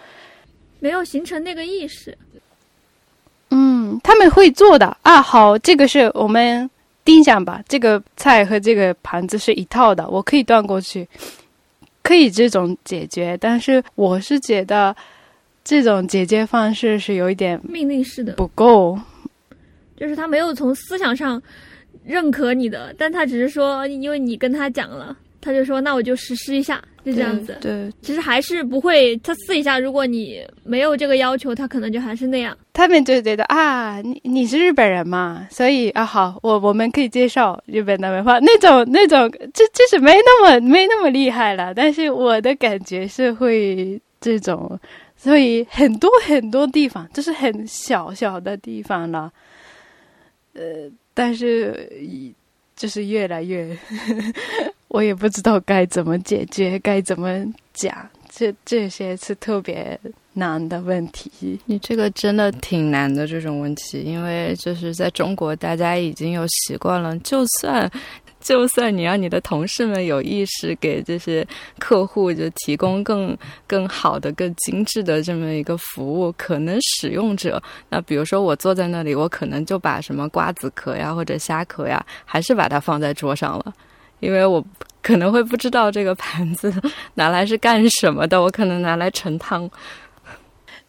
[0.81, 2.17] 没有形成那个意识。
[3.51, 5.21] 嗯，他们会做的啊。
[5.21, 6.69] 好，这个是我们
[7.05, 7.63] 定下吧。
[7.69, 11.07] 这个菜和这个盘子是一套的，我可以端过去，
[12.03, 13.37] 可以这种解决。
[13.39, 14.95] 但是我是觉得
[15.65, 18.99] 这种解决方式是有一点命令式的，不够。
[19.97, 21.41] 就是他没有从思想上
[22.05, 27.57] 认可你的，但他只是说，因为你跟他讲了，他就说那我就实施一下，就这样子。
[27.61, 32.55] 对，其实还是不会，他试一下如果你没有这个要求，他可能就还是那样。
[32.73, 41.73] 他们就觉得啊，你你是日本人嘛，所以啊好，我我们可以接受日本的文化，那种那种，这这是没那么没那么厉害了。
[41.73, 44.79] 但是我的感觉是会这种，
[45.25, 49.33] 所以很多很多地方，就是很小小的地方了，
[50.53, 50.63] 呃，
[51.15, 51.89] 但是
[52.77, 53.75] 就是越来越，
[54.89, 59.99] 我也不知道该怎么解决，该怎么讲，这这些是特别
[60.35, 61.59] 难的问题。
[61.65, 67.91] 你这个真的挺难的这种问题，因为就是在中国，大家已经有习惯了，就算。
[68.45, 71.45] 就算你让你的同事们有意识给这些
[71.79, 73.35] 客户就提供更
[73.67, 83.73] 更好的、更精致的这么一个服务，可能使用者，那比如说我坐在那里，我可能就把什么瓜子壳呀或者虾壳呀，还是把它放在桌上了，
[84.21, 84.63] 因为我
[85.01, 86.71] 可能会不知道这个盘子
[87.15, 89.69] 拿来是干什么的，我可能拿来盛汤。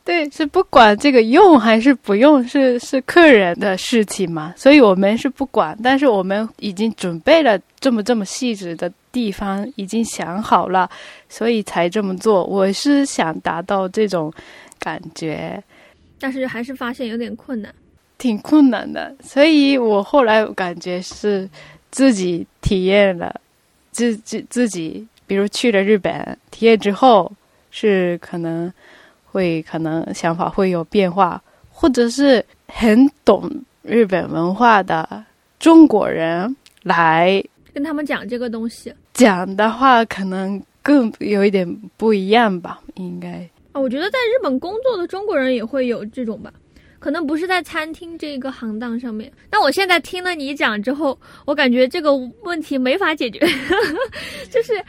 [0.05, 5.75] 对，是不管这个用还是不用，是是客人的事情嘛，所以我们是不管。
[5.83, 10.87] 但是我们已经准备了这么这么细致的地方，已经想好了，
[11.27, 12.45] 所以才这么做。
[12.45, 14.31] 我是想达到这种
[14.77, 15.61] 感觉，
[16.19, 17.73] 但是还是发现有点困难，
[18.19, 19.15] 挺困难的。
[19.23, 21.49] 所以我后来感觉是
[21.89, 23.41] 自己体验了，
[23.89, 27.31] 自自自己，比如去了日本体验之后，
[27.71, 28.71] 是可能。
[29.35, 35.25] 会可能想法会有变化，或者是很懂日本文化的
[35.59, 43.81] 中国人来跟他们讲这个东西讲的话，可能更有一点不一样吧，应该啊。
[43.81, 46.53] 我觉得在日本工作的中国人也会有这种吧，
[46.97, 49.29] 可能不是在餐厅这个行当上面。
[49.51, 53.39] 那我现在听了你讲之后，我感觉这个问题没法解决，
[54.49, 54.81] 就是。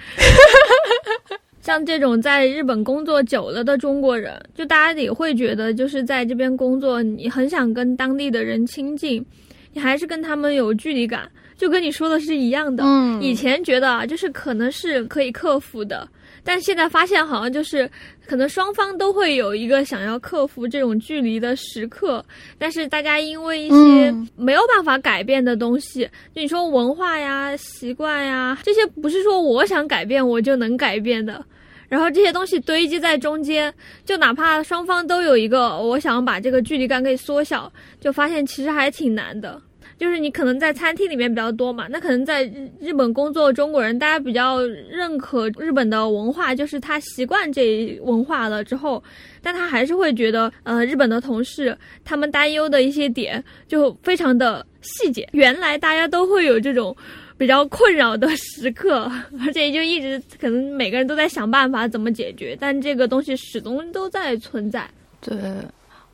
[1.66, 9.26] 像这种在日本工作久了的中国人，就大家也会觉得，就是在这边工作，你很想跟当地的人亲近，
[9.72, 11.28] 你还是跟他们有距离感。
[11.56, 12.84] 就跟你说的是一样的。
[12.84, 16.06] 嗯以前觉得啊，就是可能是可以克服的，
[16.44, 17.90] 但现在发现好像就是
[18.26, 22.24] 可能双方都会有一个想要克服这种距离的时刻，
[22.58, 31.44] 但是大家因为一些嗯没有办法改变的东西，就你说文化呀、习惯呀，这些不是说我想改变我就能改变的。
[31.88, 33.72] 然后这些东西堆积在中间，
[34.04, 39.60] 就哪怕双方都有一个我想把这个距离感给缩小，就发现其实还挺难的。
[39.98, 42.44] 就是你可能在餐厅里面比较多嘛，那可能在
[42.78, 44.60] 日本工作中国人，大家比较
[44.90, 49.02] 认可日本的文化，就是他习惯这一文化了之后，
[49.40, 51.74] 但他还是会觉得，呃，日本的同事
[52.04, 55.26] 他们担忧的一些点就非常的细节。
[55.32, 56.94] 原来大家都会有这种
[57.38, 59.10] 比较困扰的时刻，
[59.44, 64.88] 而且就一直可能每个人都在想办法怎么解决，但这个东西始终都在存在。
[65.20, 65.36] 对，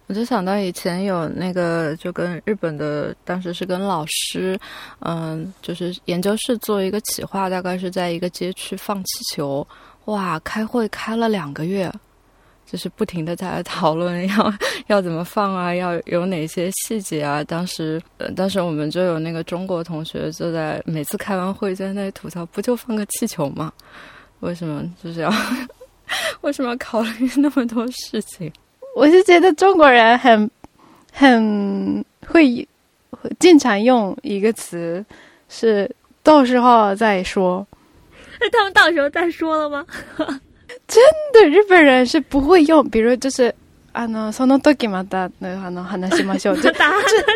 [0.08, 4.58] 我就想到以前有那个，就跟日本的，当时是跟老师，
[5.00, 9.66] 嗯，就是研究室做一个企划，大概是在一个街区放气球，
[10.06, 11.92] 哇，开会开了两个月。
[12.72, 14.54] 就是不停的在讨论 要
[14.86, 17.44] 要怎么放啊，要有哪些细节啊。
[17.44, 23.70] 当时，呃，当时我们就有那个中国同学就在每次开完会就在那里吐槽，不就放个气球吗？
[24.40, 25.30] 为什么就是要
[26.40, 28.50] 为什么要考虑 那么多事情？
[28.96, 30.50] 我是觉得中国人很
[31.12, 32.66] 很会
[33.10, 35.04] 会经常用一个词，
[35.50, 37.66] 是到时候再说。
[38.40, 39.84] 那他们到时候再说了吗？
[41.31, 43.53] 对，日本人是不会用，比如就是
[43.93, 46.61] あのその時またあの話 しましょう。
[46.61, 46.91] 就打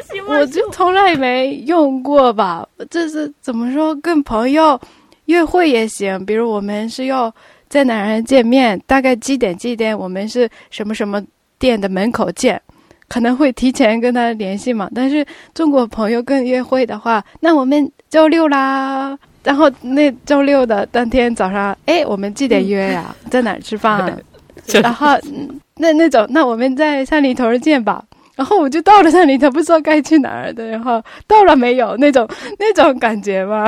[0.10, 0.40] 行吗？
[0.40, 3.96] 我就从来没用过吧，这是怎么说？
[4.02, 4.80] 跟朋友
[5.26, 7.34] 约会也行，比如我们是要
[7.70, 11.24] 在哪儿见面，大概几点几点，我们是什么什么
[11.58, 12.62] 店的门口见，
[13.08, 14.90] 可能会提前跟他联系嘛。
[14.94, 19.18] 但是中国朋友跟约会的话，那我们周六啦。
[19.47, 24.19] 然后那周六的当天早上，哎，我们几点约呀、 在哪儿吃饭啊？
[24.83, 28.05] 然后嗯那那种，那我们在三里屯见吧。
[28.35, 32.29] 然后我就到了三里屯，不知道该去哪儿的，然后到了没有那种
[32.59, 33.67] 那种感觉嘛。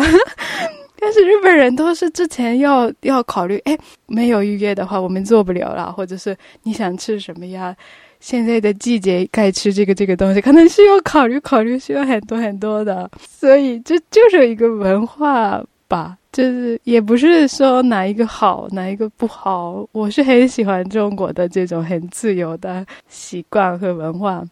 [1.00, 7.72] 但是日本人都是之前要要考虑，哎，没有预约的话，我们做不了了，或者是你想吃什么呀？
[8.20, 24.44] 现在的季节该吃这个这个东西，可能需要考虑考虑，需要很多很多的，所以这就是一个文化吧，就是也不是说哪一个好，哪一个不好，我是很喜欢中国的这种很自由的习惯和文化。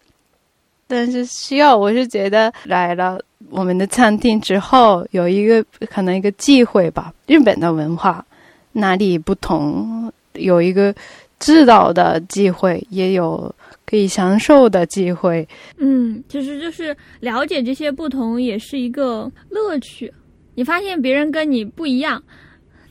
[0.87, 7.13] 但是需要，我是觉得来了我们的餐厅之后，有一个可能一个忌讳吧。
[7.25, 8.25] 日本的文化
[8.71, 10.95] 哪里不同，有一个
[11.39, 13.53] 知道的机会，也有
[13.89, 15.47] 可以享受的机会。
[15.77, 20.13] 嗯，其实就是了解这些不同，也是一个乐趣。
[20.55, 22.21] 你发现别人跟你不一样，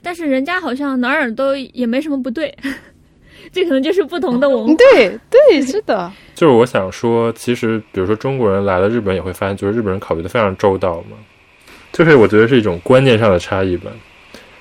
[0.03, 2.57] 但是人家好像哪儿都也没什么不对，
[3.53, 4.75] 这可能就是不同的文化。
[4.75, 11.17] 对对，是的，就是我想说，其实比如说中国人来了日本，也会发现，就是日本人考虑的非常周到嘛。
[11.93, 13.91] 就是我觉得是一种观念上的差异吧。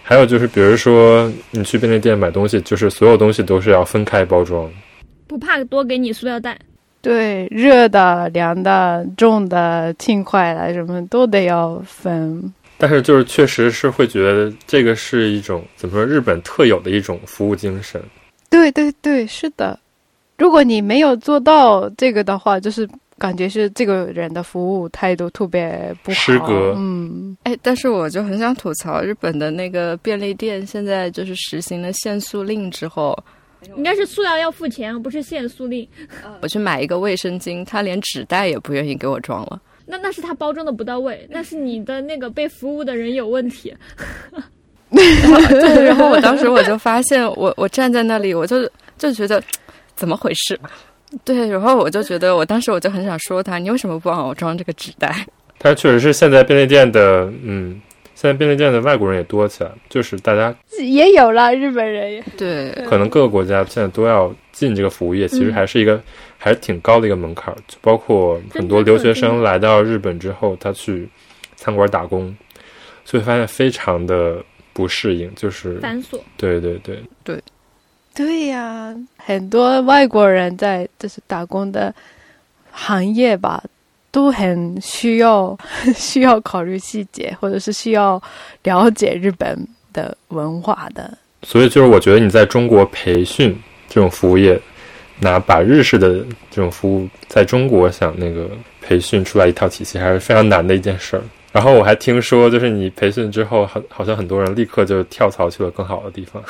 [0.01, 4.69] 还有就是，比如说你去便利店买东西，就是所有东西都是要分开包装。
[5.27, 6.57] 不怕多给你塑料袋。
[7.01, 12.53] 对，热的、凉的、重的、轻快的，什么都得要分。
[12.77, 18.01] 但是就是确实是会觉得这个是一种怎么说日本特有的一种服务精神。
[18.49, 19.79] 对对对，是的。
[20.37, 26.15] 如果你没有做到这个的话，就是感觉是这个人的服务态度特别不好。
[26.15, 33.17] 失格嗯，哎，但是我就很想吐槽日本的那个便利店，现在就是实行了限塑令之后，
[33.75, 35.87] 应该是塑料要付钱，不是限塑令。
[36.41, 39.61] 我去买一个卫生巾，他连纸袋也不愿意给我装了。
[39.87, 43.75] 那那是他包装的不到位，那是你的那个被服务的人有问题。
[44.89, 49.41] 对，然后我当时我就发现我，我站在那里，我就就觉得
[49.95, 50.59] 怎么回事？
[51.23, 55.25] 对，然后我就觉得，我当时我就很想说他，你为什么不帮我装这个纸袋？
[55.59, 57.79] 他确实是现在便利店的，嗯，
[58.15, 62.23] 现在便利店的外国人也多起来，就是大家也有了日本人也。
[62.37, 66.01] 对，可能各个国家现在都要进这个服务业，其实还是一个、
[66.37, 67.57] 还是挺高的一个门槛儿。
[67.67, 71.07] 就包括很多留学生来到日本之后，他去
[71.57, 72.33] 餐馆打工，
[73.03, 74.41] 所以发现非常的
[74.71, 76.17] 不适应，就是繁琐。
[76.37, 77.03] 对对对，
[78.15, 81.93] 对呀、很多外国人在就是打工的
[82.71, 83.61] 行业吧，
[84.15, 85.57] 都很需要
[85.93, 88.21] 需要考虑细节，或者是需要
[88.63, 91.17] 了解日本的文化的。
[91.43, 93.53] 所以就是我觉得你在中国培训
[93.89, 94.57] 这种服务业，
[95.19, 98.49] 拿把日式的这种服务在中国想那个
[98.81, 101.23] 培训出来一套体系，还是非常难的一件事儿。
[101.51, 106.41] 然后我还听说，就是你培训之后，好好像很多人立刻就跳槽去了更好的地方。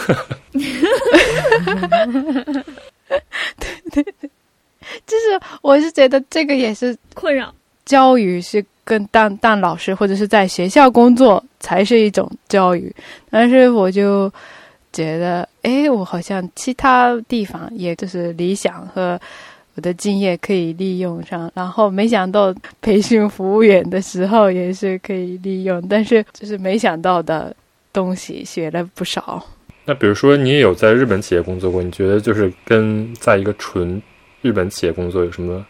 [3.91, 4.24] 对对对，
[5.05, 7.53] 就是我是觉得这个也是困扰。
[7.85, 12.93] 教育是跟当当老师或者是在学校工作才是一种教育，
[13.29, 14.31] 但是我就
[14.91, 19.19] 觉得，哎，我好像其他地方也就是理想和。
[19.77, 27.53] 我的经验可以利用上，然后没想到培训服务员的时候也是可以利用，但是就是没想到的
[27.91, 29.45] 东西学了不少。
[29.83, 34.01] 那比如说你也有在日本企业工作过，你觉得就是跟在一个纯
[34.45, 35.65] 日本企业工作有什么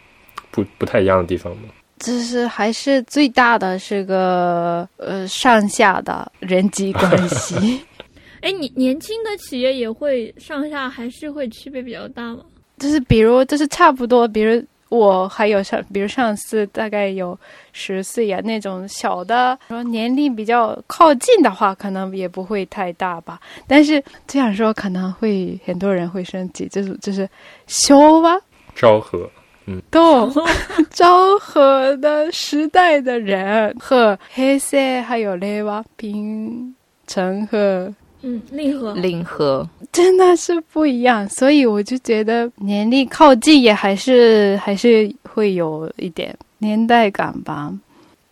[0.50, 1.62] 不不太一样的地方吗？
[1.98, 7.80] 就是还是最大的是个呃上下的人际关系。
[8.42, 12.40] 哎，你年轻的企业也会上下还是会区别比较大吗？
[12.76, 17.36] 就是比如，就是差不多，比如我还有上，比如上司大概有
[17.72, 23.40] 十岁呀，那种小的，说年龄比较靠近的话，可能也不会太大吧。
[23.66, 27.26] 但是这样说可能会很多人会生气，就是就是
[27.66, 28.38] 修吧，
[28.76, 29.28] 昭和，
[29.66, 30.30] 嗯，都
[30.92, 36.74] 昭和的时代的人和黑色还有雷瓦平
[37.08, 37.92] 成和。
[38.22, 47.72] 嗯，令和令和真的是不一样，所以我就觉得年龄靠近也还是还是会有一点年代感吧。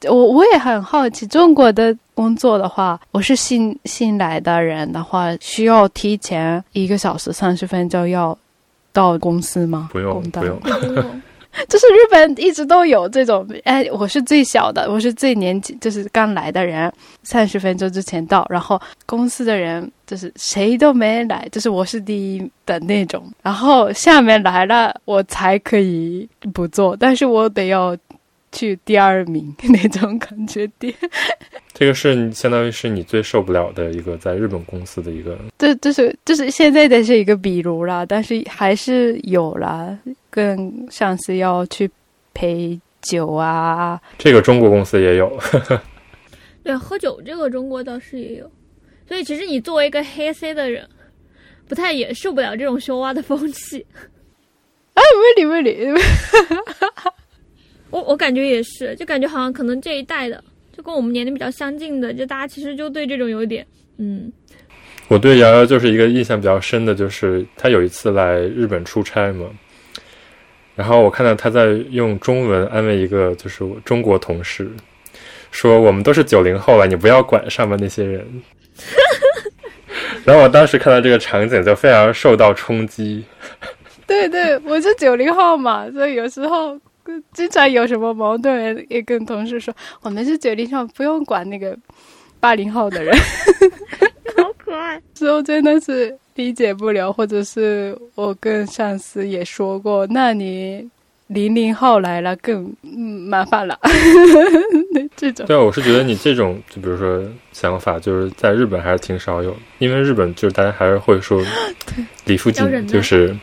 [0.09, 8.37] 我我也很好奇，中国的工作的话，我是新新来的人的话，需要提前一个小时三十分钟要
[8.95, 9.91] 到公司吗？
[9.93, 10.59] 不用，不用。
[11.69, 16.93] 就是日本一直都有这种，哎，我是最小的，我是最年轻，就是刚来的人，
[17.23, 27.97] 三十分钟之前到，然后公司的人就是谁都没来，就是我是第一的那种，然后下面来了我才可以不做，但是我得要。
[28.55, 30.95] 去第二名 那种感觉点，
[31.75, 39.99] 这个是你相当于是你最受不了的一个在日本公司的一个，这这是这是现在的是一个比如啦，但是还是有啦，
[40.31, 41.91] 跟上司要去
[42.33, 45.39] 陪酒啊，这个中国公司也有，
[46.63, 48.51] 对，喝酒这个中国倒是也有，
[49.07, 50.89] 所以其实你作为一个黑 C 的人，
[51.69, 53.85] 不太也受不了这种羞蛙的风气，
[54.95, 55.03] 啊，
[55.37, 56.01] 没理没理。
[57.95, 60.43] 我我感觉也是，就感觉好像可能这一代的，
[60.77, 63.65] 就跟我们年龄比较相近的，就大家其实就对这种有一点，
[63.99, 64.33] 嗯。
[65.07, 69.47] 我对瑶瑶就是一个印象比较深的，就是她有一次来日本出差嘛，
[70.75, 74.69] 然后我看到她在用中文安慰一个就是我中国同事，
[75.53, 78.27] 说我们都是九零后了，你不要管上面那些人。
[80.27, 83.25] 然后我当时看到这个场景就非常受到冲击。
[84.05, 86.77] 对对，我是九零后嘛，所以有时候。
[87.33, 91.77] 经常有什么矛盾，也跟同事说，我们是决定上，不用管那个
[92.41, 93.17] 八零后的人。
[94.37, 100.89] 好可爱，之后真的是理解不了，或者是我跟上司也说过，那你
[101.29, 103.79] 零零后来了更麻烦了。
[105.17, 111.41] 这种对啊，我是觉得你这种，就比如说想法，就是在日本还是挺少有，因为日本就是大家还是会说
[112.27, 113.37] 李附近，就是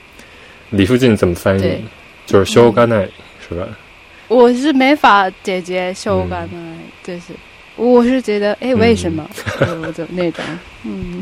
[0.71, 1.85] 李附近怎么翻译，
[2.25, 3.07] 就是修干奈。
[3.51, 3.67] 是吧？
[4.29, 6.51] 我是没法解决修改的，
[7.03, 7.33] 就是
[7.75, 9.29] 我是觉得，哎，为什么？
[9.93, 10.45] 就那种，
[10.85, 11.21] 嗯。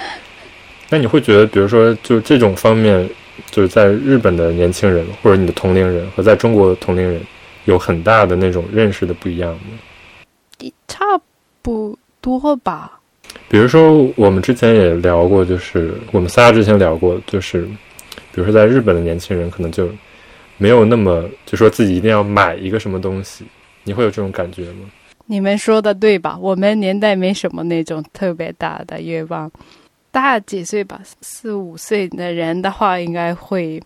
[0.90, 3.08] 那你会觉得，比如说，就这种方面，
[3.50, 7.18] 就是在日本的年轻人或者你的同龄人和在中国的同龄人
[7.64, 10.68] 有很大的那种认识的不一样吗？
[10.86, 11.02] 差
[11.62, 13.00] 不多吧。
[13.48, 19.88] 比如说，我们之前也聊过，就是我们仨之前聊过，就是比如说，在日本的年轻人可能就。
[20.56, 23.44] 没有那么就说自己一定要买一个什么东西，
[23.82, 24.88] 你会有这种感觉吗？
[25.26, 26.36] 你们说的对吧？
[26.38, 29.50] 我们年代没什么那种特别大的愿望，
[30.10, 33.82] 大几岁吧，四五岁的人的话，应该会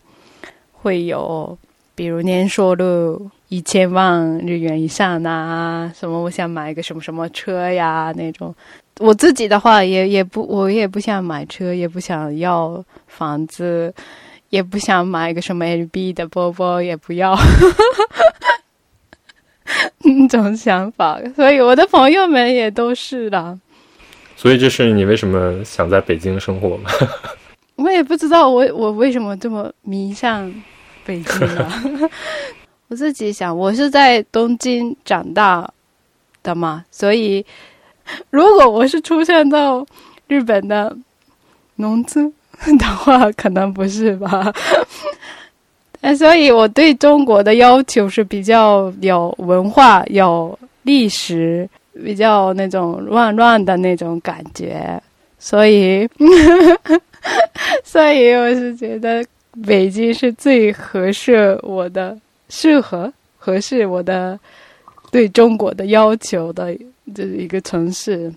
[0.73, 1.57] 会有，
[1.95, 8.55] 比如年收入一千万日元以上啊，什么我想买一个什么什么车呀那种。
[8.99, 13.95] 我自己的话，也也不，我也不想买车，也不想要房子。
[14.51, 17.37] 也不想买一个什么 LB 的包包，也不要
[20.03, 23.59] 那种想法，所以我的朋友们也都是啦。
[24.37, 26.91] 所以这是你为什么想在北京生活吗？
[27.77, 30.51] 我也不知道我我为什么这么迷上
[31.05, 31.85] 北京啊。
[32.89, 35.71] 我自己想，我是在东京长大
[36.43, 37.45] 的嘛，所以
[38.31, 39.87] 如果我是出现到
[40.27, 40.97] 日本的
[41.77, 42.33] 农村。
[42.79, 44.53] 的话可能不是吧，
[46.19, 51.69] 所以我对中国的要求是比较有文化、有历史
[52.05, 55.01] 比较那种乱乱的那种感觉，
[55.39, 56.09] 所以，
[57.85, 59.25] 所以我是觉得
[59.67, 62.17] 北京是最合适我的，
[62.49, 64.39] 适合合适我的
[65.11, 66.75] 对中国的要求的，
[67.15, 68.33] 就是一个城市。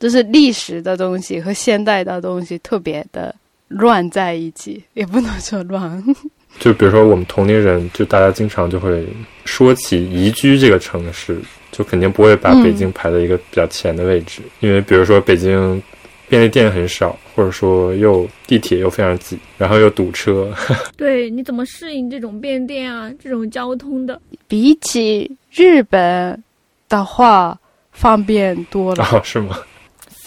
[0.00, 3.32] 就是历史的东西和现代的东西特别的
[3.68, 6.02] 乱在一起，也不能说乱。
[6.58, 9.06] 就比如说我们同龄人，就大家经常就会
[9.44, 11.38] 说起宜居这个城市，
[11.70, 15.80] 就肯定不会把北京排在一个比较前的位置，因为比如说北京
[16.28, 20.52] 便利店很少，或者说又地铁又非常挤，然后又堵车。
[20.96, 23.12] 对，你怎么适应这种便利店啊？
[23.22, 24.20] 这种交通的？
[24.48, 26.42] 比起日本
[26.88, 27.56] 的话，
[27.92, 29.06] 方便多了。
[29.12, 29.56] 哦，是吗？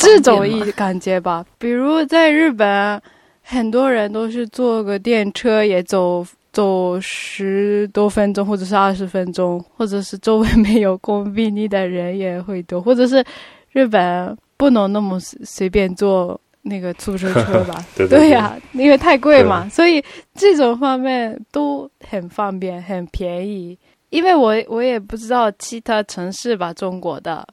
[0.04, 3.02] 这种一感觉吧，比如在日本，
[3.42, 13.24] 很多人都是坐个电车也走走十多分钟，或者是二十分钟，或者是周围没有公便利的人也会多，或者是
[13.72, 17.84] 日本不能那么随便坐那个出租车吧？
[17.96, 20.04] 对呀，因为太贵嘛，所以
[20.36, 23.78] 这种方面都很方便，很便宜。
[24.10, 27.46] 因为我我也不知道其他城市吧，中国的。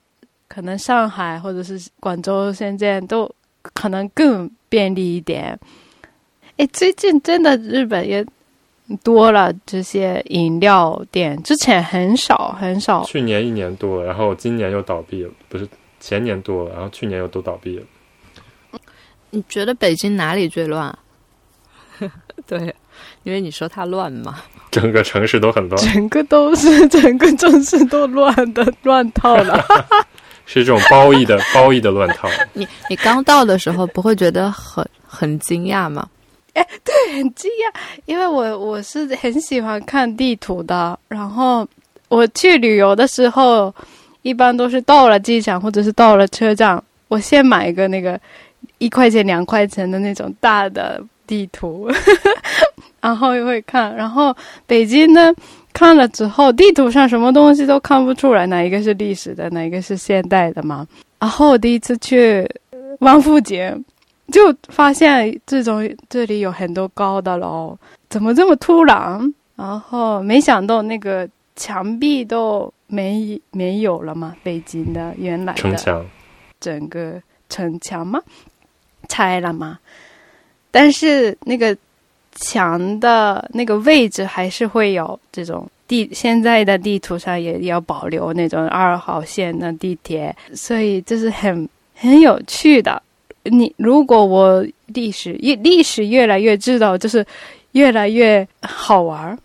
[0.52, 3.32] 可能上海或者是广州、深圳都
[3.62, 5.56] 可能更便利一点。
[6.56, 8.26] 哎，最近真的日本也
[9.04, 13.04] 多了这些饮料店，之前很少很少。
[13.04, 15.68] 去年一年多，然后今年又倒闭了，不是
[16.00, 17.84] 前年多，然后去年又都倒闭了。
[19.30, 20.98] 你觉得北京哪里最乱？
[22.44, 22.74] 对，
[23.22, 24.40] 因为你说它乱嘛。
[24.72, 29.64] 整个城市都很乱， 整个都是整个城市都乱的乱套了。
[30.52, 32.28] 是这种褒义的 褒义的乱套。
[32.54, 36.08] 你你刚到的时候不会觉得很很惊讶吗？
[36.54, 37.72] 哎，对，很惊讶，
[38.06, 40.98] 因为我我是很喜欢看地图的。
[41.06, 41.64] 然后
[42.08, 43.72] 我去旅游的时候，
[44.22, 48.20] 一般都是到了机场或者是到了车站，我先买一个那个
[48.78, 51.88] 一块钱两块钱的那种大的地图，
[53.00, 53.94] 然后又会看。
[53.94, 54.36] 然后
[54.66, 55.32] 北京呢？
[55.72, 60.86] 看了之后，地图上什么东西都看不出来，哪一个是历史的，哪一个是现代的嘛。
[61.18, 62.48] 然后我第一次去
[62.98, 63.84] 王府井，
[64.32, 67.76] 就发现这种这里有很多高的楼，
[68.08, 69.34] 怎么这么突然？
[69.56, 76.06] 然后没想到那个墙壁都没没有了嘛，北京的原来的城墙，
[76.58, 78.20] 整个城墙吗？
[79.08, 79.78] 拆了吗？
[80.70, 81.76] 但是那个。
[82.40, 93.00] 墙的那个位置还是会有这种地，现在的地图上也要保留那种二号线的地铁，所以这是很很有趣的。
[93.44, 97.24] 你如果我历史越历史越来越知道，就是
[97.72, 99.38] 越来越好玩儿。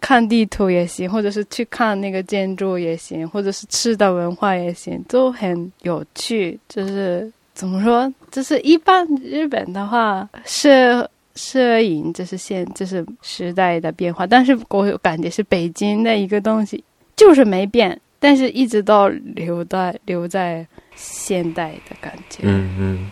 [0.00, 6.58] 看地图也行，或者是去看那个建筑也行，或者是吃的文化也行，都很有趣。
[6.70, 11.06] 就是怎么说，就是一般日本的话是。
[11.39, 16.81] 摄影这是现这是时代的变化，但是我感觉是北京的一个东西，
[17.17, 20.65] 就是没变，但是一直都留在留在
[20.95, 22.43] 现代的感觉。
[22.43, 23.11] 嗯嗯，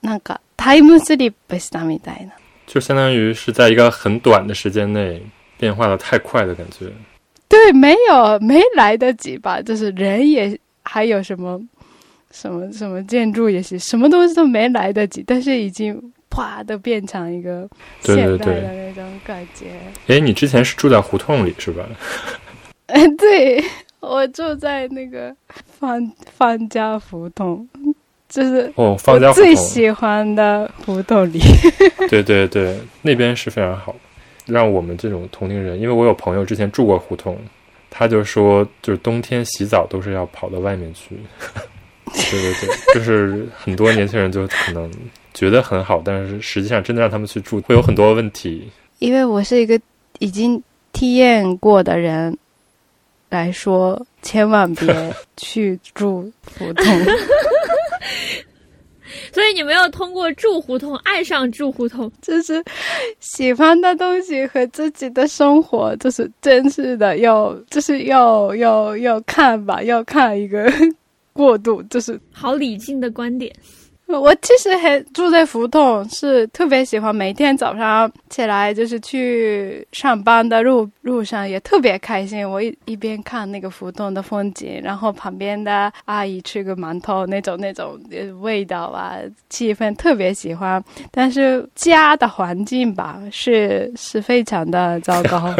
[0.00, 2.28] 那个 time sleep 是啥みたい
[2.66, 5.22] 就相当于是在一个很短的时间内
[5.56, 6.86] 变化的太快的感觉。
[7.48, 9.62] 对，没有没来得及吧？
[9.62, 11.60] 就是人也还有什么
[12.32, 16.12] 什么什么建筑也是什么东西都没来得及，但是已经。
[16.35, 17.65] 哗的变成一个
[18.01, 19.67] 现代的那种感觉。
[20.07, 21.87] 哎，你之前是住在胡同里是吧？
[22.87, 23.63] 哎，对
[24.01, 25.33] 我住在那个
[25.79, 27.65] 方方家胡同，
[28.27, 31.39] 就是哦，方家最喜欢的胡同里。
[32.11, 33.95] 对对对，那边是非常好，
[34.45, 37.39] 让我们这种同龄人，因为我有朋友之前住过胡同，
[37.89, 41.15] 他就说，就是冬天洗澡都是要跑到外面去。
[42.29, 44.91] 对对对，就是很多年轻人就可能。
[45.35, 48.67] 觉得很好，但是实际上真的让他们去住，会有很多问题。
[48.97, 49.79] 因为我是一个
[50.19, 50.59] 已经
[50.93, 52.35] 体验过的人
[53.29, 56.85] 来说，千万别去住胡同。
[59.31, 62.63] 所以你没有通过住胡同爱上住胡同，就是
[63.19, 70.71] 喜欢的东西和自己的生活，就是真实的要，就是要要要看吧，要看一个
[71.33, 73.53] 过渡，就是好理性的观点。
[74.21, 82.47] 我其实很住在胡同，是特别喜欢每天早上起来就是去上班的路路上也特别开心。
[82.47, 87.99] 我一一边看那个胡同的风景，然后旁边的阿姨吃个馒头，那种那种
[88.41, 89.17] 味道啊，
[89.49, 90.81] 气氛特别喜欢。
[91.11, 95.51] 但是家的环境吧，是是非常的糟糕，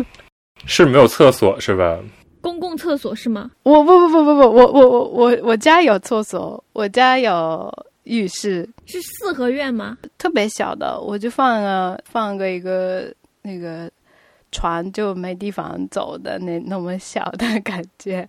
[0.66, 1.98] 是没有厕所是吧？
[2.46, 3.50] 公共厕所是吗？
[3.64, 7.68] 我不不不不不，我我我我我家有厕所，我家有
[8.04, 9.98] 浴室，是四合院吗？
[10.16, 13.90] 特别小的，我就放了放个一个那个
[14.52, 18.24] 船就没地方走的那那么小的感觉。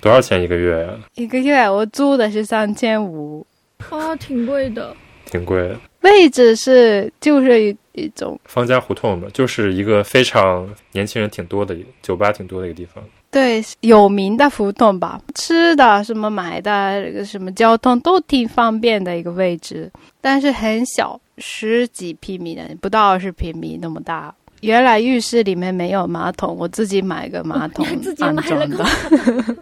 [0.00, 0.96] 多少钱一个月呀？
[1.16, 3.44] 一个月我租的是三千五，
[3.90, 4.94] 啊，挺贵的。
[5.24, 5.76] 挺贵的。
[6.02, 13.02] 位置是就是一一种方家胡同嘛，就是一个非常年轻人挺多的一个酒吧，挺多的一个地方。
[13.30, 24.34] 对有名的胡同吧，吃的什么买的什么交通都挺方便的一个位置，但是很小，十几平米的，不到二十平米那么大。
[24.62, 29.56] 原来浴室里面没有马桶，我自己买个马桶 自己安买了个装的。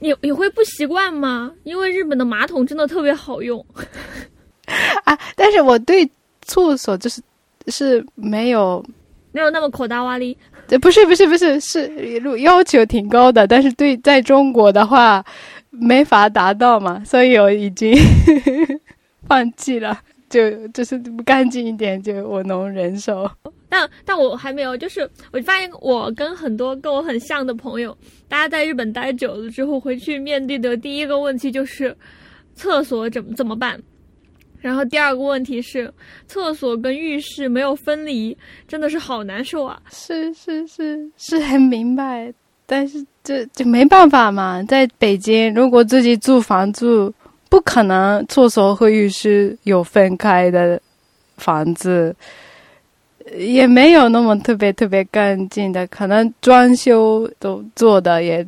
[0.00, 1.52] 你你会不习惯吗？
[1.62, 3.64] 因为日本的马桶真的特别好用。
[5.04, 6.10] 啊，但是我对
[6.42, 7.22] 厕所就是
[7.68, 8.84] 是没有，
[9.30, 10.36] 没有那么口大瓦力。
[10.78, 15.24] 不是不是不是是要求挺高的，但是对在中国的话
[15.70, 17.94] 没法达到嘛，所以我已经
[19.28, 19.98] 放弃了，
[20.28, 23.30] 就就是不干净一点就我能忍受。
[23.68, 27.96] 但但我还没有，就是我发现我跟很多跟我很像的朋友，
[28.28, 31.96] 大家在日本待久了之后，回去面对的第一个问题就是
[32.54, 33.80] 厕所怎么怎么办。
[34.62, 35.92] 然后第二个问题是，
[36.26, 38.34] 厕所跟浴室没有分离，
[38.66, 39.78] 真的是好难受啊！
[39.90, 42.32] 是是是是很明白，
[42.64, 47.12] 但是这就没办法嘛，在北京如果自己租房住，
[47.50, 50.80] 不可能厕所和浴室有分开的
[51.36, 52.14] 房子，
[53.36, 58.44] 也没有那么特别特别干净的，可能装修都做的也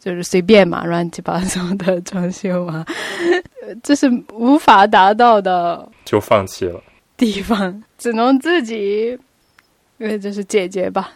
[0.00, 2.84] 就是随便嘛，乱七八糟的装修嘛，
[3.82, 5.88] 这是无法达到的。
[6.04, 6.82] 就放弃了。
[7.16, 9.18] 地方，只能自己，
[9.98, 11.12] 呃，就是解决吧。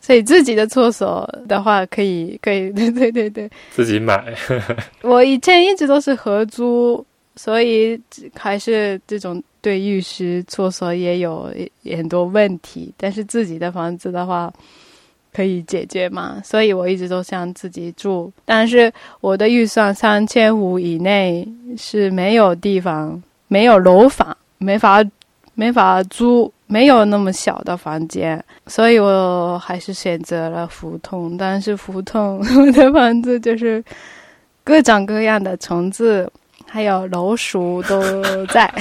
[0.00, 3.50] 所以自己的厕所的话，可以，可以，对对对对。
[3.70, 4.24] 自己买，
[5.02, 7.04] 我以前一直都是合租，
[7.38, 7.98] 所以
[8.34, 11.48] 还是这种对浴室、厕所也有
[11.96, 12.92] 很多问题。
[12.96, 14.52] 但是自己的房子的话，
[15.32, 18.32] 可以解决嘛，所以我一直都想自己住。
[18.44, 25.04] 但是我的预算三千五以内是没有地方，没有楼房，没法
[25.54, 31.36] 没法租，没有那么小的房间，所以我还是选择了胡同。
[31.36, 33.84] 但是胡同 我的房子就是
[34.64, 36.30] 各种各样的虫子，
[36.68, 38.00] 还有老鼠都
[38.46, 38.72] 在，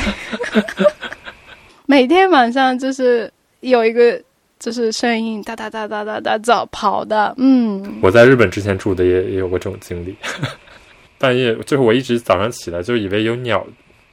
[1.87, 3.31] 每天晚上就是
[3.61, 4.21] 有一个
[4.59, 10.15] 就是声音哒哒哒哒哒哒走跑的，嗯，我在日本之前住的也也有过这种经历，
[11.17, 13.65] 半夜就是我一直早上起来就以为有鸟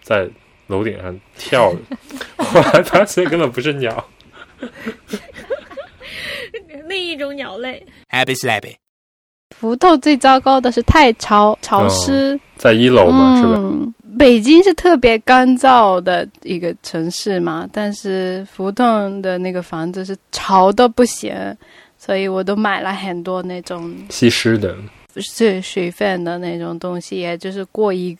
[0.02, 0.28] 在
[0.68, 1.70] 楼顶上跳，
[2.38, 4.08] 后来发现根本不是鸟。
[6.86, 8.76] 另一种鸟类，Happy slappy.
[9.64, 13.54] 福豆最糟糕的是太潮潮湿，在一楼嘛，是吧？
[13.56, 21.34] 嗯，北京是特别干燥的一个城市嘛，但是福洞的那个房子是潮的不行，
[21.96, 24.76] 所以我都买了很多那种吸湿的，
[25.16, 28.14] 是水分的那种东西，也就是过一，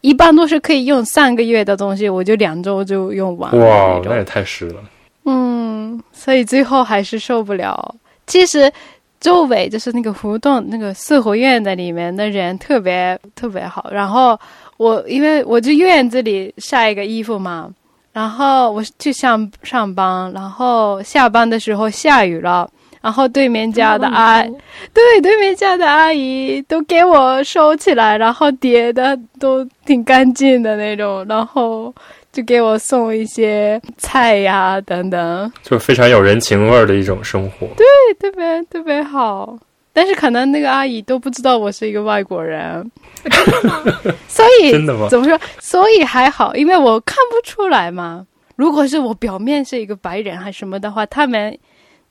[0.00, 4.80] 一般都是可以用三个月的东西，我就两周就用完哇那也太湿了。
[5.26, 7.94] 嗯，所以最后还是受不了。
[8.26, 8.70] 其实
[9.20, 13.88] 周围就是那个胡同、那个四合院的里面的人特别特别好。
[13.90, 14.38] 然后
[14.76, 17.70] 我因为我就院子里晒一个衣服嘛，
[18.12, 22.70] 然后我去上上班，然后下班的时候下雨了。
[23.00, 24.42] 然后对面家的阿
[24.92, 31.94] 对对面家的阿姨都给我收起来，然后叠的都挺干净的那种，然后
[32.32, 37.68] 就给我送一些菜呀等等，就非常有人情味儿的一种生活。
[37.76, 39.58] 对，特别特别好。
[39.92, 42.88] 但是可能那个阿姨都不知道我是一个外国人，
[44.28, 45.08] 所以真的吗？
[45.10, 45.36] 怎么说？
[45.58, 48.24] 所以还好，因为我看不出来嘛。
[48.54, 51.56] 如果是我表面是一个白人还是什么的话，他们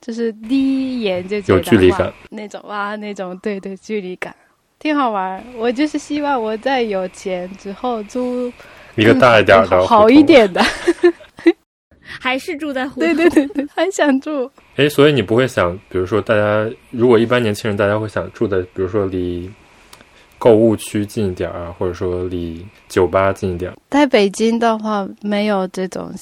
[0.02, 4.34] 就是第一眼就觉得有距离感那种哇那种对对距离感，
[4.78, 5.42] 挺好玩。
[5.56, 8.52] 我就是希望我在有钱之后租
[8.96, 10.22] 一个大一点的，嗯好一。
[10.22, 10.62] 点的。
[12.20, 13.28] 还是住在胡对同。
[13.28, 14.50] 对对对， 还想住。
[14.76, 19.50] 哎，所以你不会想，比如说大家如果一般年轻人，大家会想住的，比如说离
[20.38, 23.72] 购物区近一点啊，或者说离酒吧近一点。
[23.90, 26.12] 在北京的话，没有这种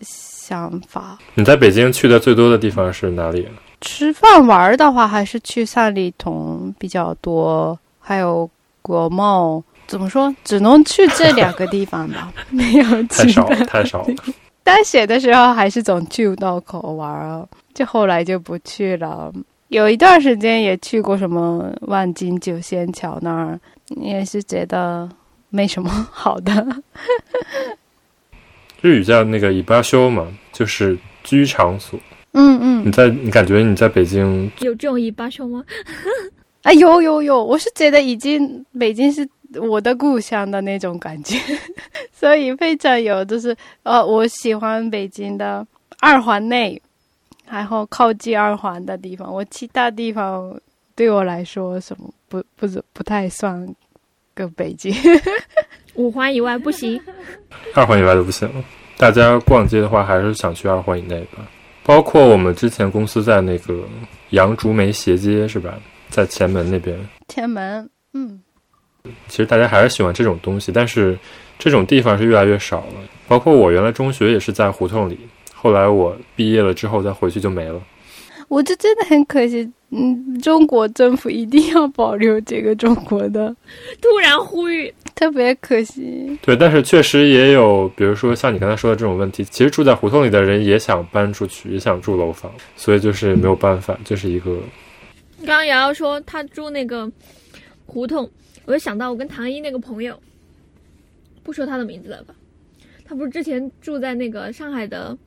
[0.00, 1.18] 想法。
[1.34, 3.46] 你在北京去的最多的地方是哪里？
[3.80, 8.48] 吃饭玩儿的话，还是去三里屯比较多，还有
[8.82, 9.62] 国贸。
[9.86, 10.32] 怎么说？
[10.44, 13.66] 只能去这两个地方吧， 没有太少了，其他。
[13.66, 14.14] 太少了。
[14.62, 19.32] 大学的时候还是总去道口玩儿，就后来就不去了。
[19.68, 23.58] 有一段时间也去过什么万金九仙桥那儿，
[23.96, 25.08] 也是觉得
[25.48, 26.66] 没什么好的。
[28.80, 31.98] 日语叫那个伊巴修嘛，就是居场所。
[32.32, 35.64] 嗯嗯你，在你感觉你在北京有这种伊巴修吗？
[36.62, 41.36] 啊有有有，我是觉得已经北京是我的故乡的那种感觉，
[42.12, 45.66] 所以非常有就是呃，我喜欢北京的
[46.00, 46.80] 二环内，
[47.48, 50.58] 然后靠近二环的地方，我其他地方
[50.94, 53.66] 对我来说什么不不是不太算
[54.34, 54.94] 个北京。
[55.94, 57.00] 五环以外不行。
[57.74, 58.48] 二环以外都不行。
[58.96, 61.46] 大家逛街的话，还是想去二环以内吧。
[61.82, 63.82] 包括我们之前公司在那个
[64.30, 65.74] 杨竹梅斜街是吧，
[66.08, 66.96] 在前门那边。
[67.28, 68.40] 前门，嗯，
[69.28, 71.18] 其实大家还是喜欢这种东西，但是
[71.58, 72.94] 这种地方是越来越少了。
[73.28, 75.18] 包括我原来中学也是在胡同里，
[75.54, 77.80] 后来我毕业了之后再回去就没了。
[78.48, 83.54] 我就真的很可惜，嗯，中国政府一定要保留这个中国的，
[84.00, 86.36] 突然呼吁，特别可惜。
[86.42, 94.58] 对，但是确实也有，比如说像你刚才说的这种问题，其实住在胡同里的人也想搬出去，也想住楼房，所以就是没有办法，这是一个
[95.46, 97.08] 刚刚瑶瑶说她住那个
[97.86, 98.28] 胡同，
[98.70, 100.16] 我就想到我跟唐一那个朋友，
[101.42, 102.32] 不说他的名字了吧？
[103.04, 105.18] 他不是之前住在那个上海的，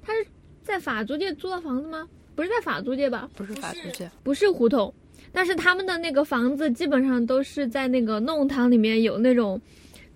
[0.00, 0.24] 他是
[0.62, 2.08] 在法租界租的房子吗？
[2.36, 3.28] 不是在法租界吧？
[3.34, 4.94] 不是法租界，不是胡同，
[5.32, 9.60] 但是他们的那个房子基本上都是在那个弄堂里面有那种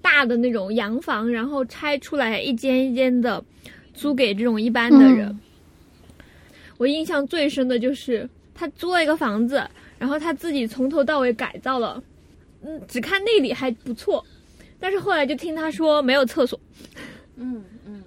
[0.01, 3.45] 大的那种洋房，然后拆出来一间一间的
[3.93, 5.27] 租给这种一般的人。
[5.27, 5.41] 嗯
[6.77, 9.69] 我印象最深的就是他租了一个房子，
[9.99, 12.01] 然后他自己从头到尾改造了，
[12.63, 14.25] 嗯，只看内里还不错，
[14.79, 16.59] 但是后来就听他说没有厕所，
[17.37, 18.03] 嗯嗯，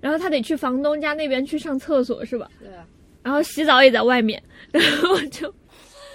[0.00, 2.48] 然后他得去房东家那边去上厕所是吧？
[2.60, 2.86] 对啊。
[3.22, 5.52] 然后洗澡也在外面， 然后我就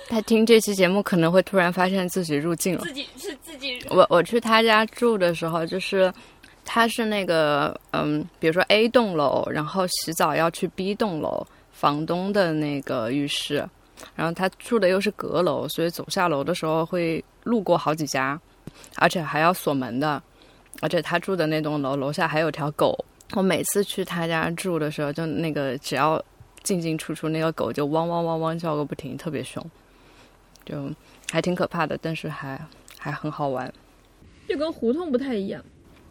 [0.07, 2.81] 他听这期节目可能会突然发现自己入境了。
[2.81, 6.11] 自己是自己我我去他家住的时候，就是
[6.63, 13.63] 他是那个嗯，比如说 A 栋楼，然后洗澡要去 B 栋楼房东的那个浴室，
[14.13, 18.39] 然后他住的又是阁楼，所以走下楼的时候会路过好几家，
[18.97, 20.21] 而且还要锁门的，
[20.81, 23.05] 而且他住的那栋楼楼下还有条狗。
[23.33, 26.23] 我每次去他家住的时候，就那个只要
[26.61, 29.63] 进进出出，那个狗就汪汪汪汪叫个不停，特别凶，
[30.63, 30.91] 就
[31.31, 32.59] 还挺可怕的，但是还
[32.99, 33.73] 还很好玩。
[34.47, 35.63] 就跟胡同不太一样。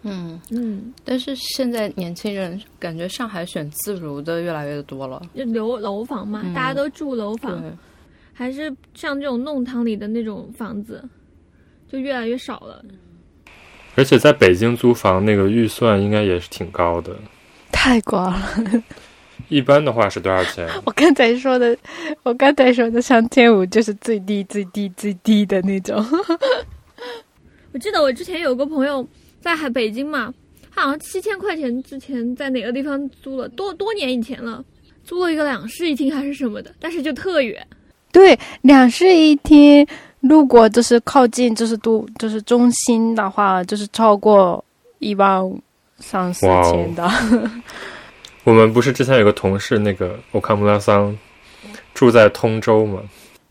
[0.04, 5.20] 嗯，嗯，但是现在年轻人感觉上海选自如的越来越多了。
[5.34, 7.62] 就楼楼房嘛，嗯大家都住楼房，
[8.32, 11.02] 还是像这种弄堂里的那种房子，
[11.90, 12.84] 就越来越少了。
[13.96, 17.16] 而且在北京租房那个预算应该也是挺高的，
[17.72, 18.84] 太高了！
[19.48, 20.68] 一般的话是多少钱？
[20.84, 21.76] 我刚才说的，
[22.22, 26.04] 我刚才说的三千五就是最低、最低、最低的那种。
[27.72, 29.06] 我记得我之前有个朋友
[29.44, 30.32] 在海北京嘛，
[30.74, 34.64] 他好像七千块钱之前在哪个地方租了，多多年以前了，
[35.04, 37.64] 租了一个两室一厅还是什么的，但是就特远。
[38.10, 39.86] 对，两室一厅，
[40.20, 44.64] 如果就是靠近就是都就是中心的话，就是超过
[44.98, 45.42] 一万
[45.98, 47.06] 三四千的。
[48.44, 51.14] 我们不是之前有个同事，那个欧卡姆拉桑，
[51.92, 53.02] 住在通州嘛？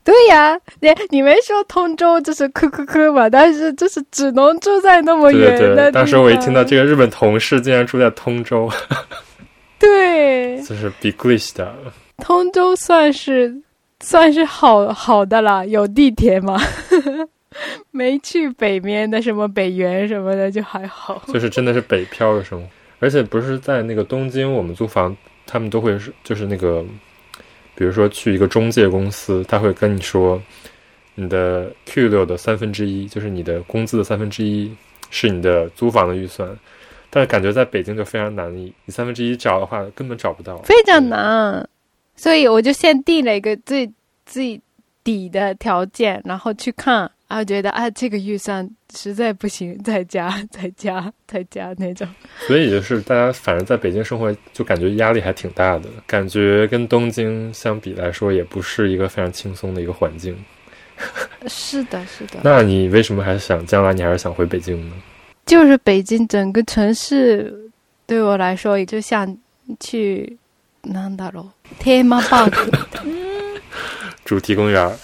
[0.04, 8.70] 对呀，你你没说通州就是科科科嘛，但是就是只能住在那么远的对对，当时我一听到，这个日本同事竟然住在通州，
[9.80, 11.74] 对， 就是比克利西的。
[12.18, 13.62] 通州算是
[14.00, 16.60] 算是好好的了，有地铁嘛。
[17.92, 21.22] 没去北面的什么北园什么的就还好。
[21.28, 26.84] 就是真的是北漂的生活，而且不是在那个东京，我们租房，他们都会是就是那个，
[27.74, 30.40] 比如说去一个中介公司，他会跟你说，
[31.14, 34.72] 你的 Q 六的三分之一，就是你的工资的三分之一
[35.10, 36.48] 是你的租房的预算，
[37.10, 41.68] 但是感觉在北京就非常难以，你三分之一找的话根本找不到，非常难，
[42.16, 43.90] 所以我就先定了一个最
[44.26, 44.60] 最
[45.02, 52.07] 底的条件，然后去看，然后觉得啊这个预算实在不行，再加再加再加那种。
[52.47, 60.35] 所以就是大家反正在北京生活就感觉压力还挺大的，感觉跟东京相比来说也不是一个非常轻松的一个环境。
[61.47, 64.95] 是的，是的，那你为什么还想将来你还是想回北京呢？
[65.45, 67.53] 就是北京整个城市
[68.05, 69.37] 对我来说，也就像
[69.79, 70.37] 去
[70.83, 71.49] なんだろう
[71.81, 72.71] テーマパーク。
[74.25, 74.95] 主题公园儿，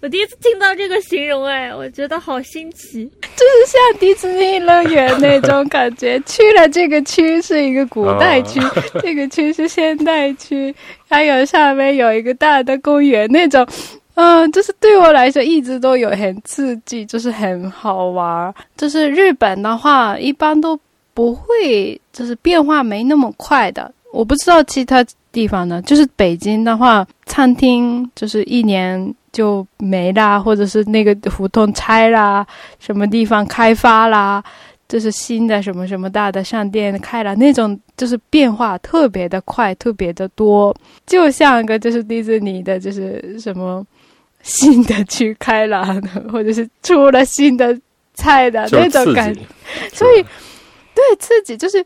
[0.00, 3.04] 我第一次听到这个形容，哎，我觉得好新奇。
[3.22, 6.20] 就是像迪士尼乐园那种感觉。
[6.26, 8.60] 去了这个区是一个古代区，
[9.00, 10.74] 这个区是现代区，
[11.08, 13.66] 还有下面有一个大的公园那种。
[14.14, 18.52] 嗯，就是对我来说一直都有很刺激，就是很好玩。
[18.76, 20.78] 就是日本的话，一般都
[21.14, 23.90] 不会，就是变化没那么快的。
[24.12, 25.02] 我不知道其他
[25.32, 32.46] 地方呢，就是北京的话，餐厅就是一年就没啦，或者是那个胡同拆啦，
[32.78, 34.42] 什么地方开发啦，
[34.88, 40.74] 就是新的什么什么大的商店开了，那种就是变化特别的快，特别的多，
[41.06, 43.86] 就像个就是迪士尼的，就是什么
[44.42, 45.84] 新的区开了，
[46.32, 47.78] 或者是出了新的
[48.14, 49.40] 菜的那种感觉，
[49.92, 50.22] 所以
[50.94, 51.84] 对自己就是。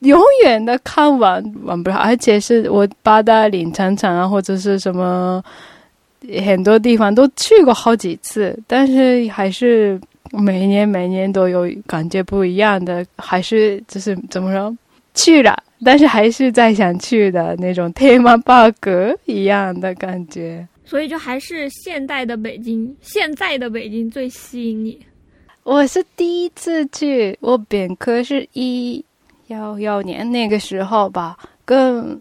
[0.00, 5.42] 永远的看完完不了，而且是我八达岭长城啊，或者是什么
[6.44, 10.00] 很多地方都去过好几次，但是还是
[10.32, 14.76] 每年每年都有感觉不一样的，还是就是怎么说
[15.14, 18.88] 去了，但是还是在想去的那种天马 bug
[19.24, 20.66] 一样的感觉。
[20.84, 24.98] 所以就还是现代的北京，现在的北京最吸引你。
[25.62, 29.04] 我是第一次去，我本科是一。
[29.48, 32.18] 幺幺年那个时候吧，跟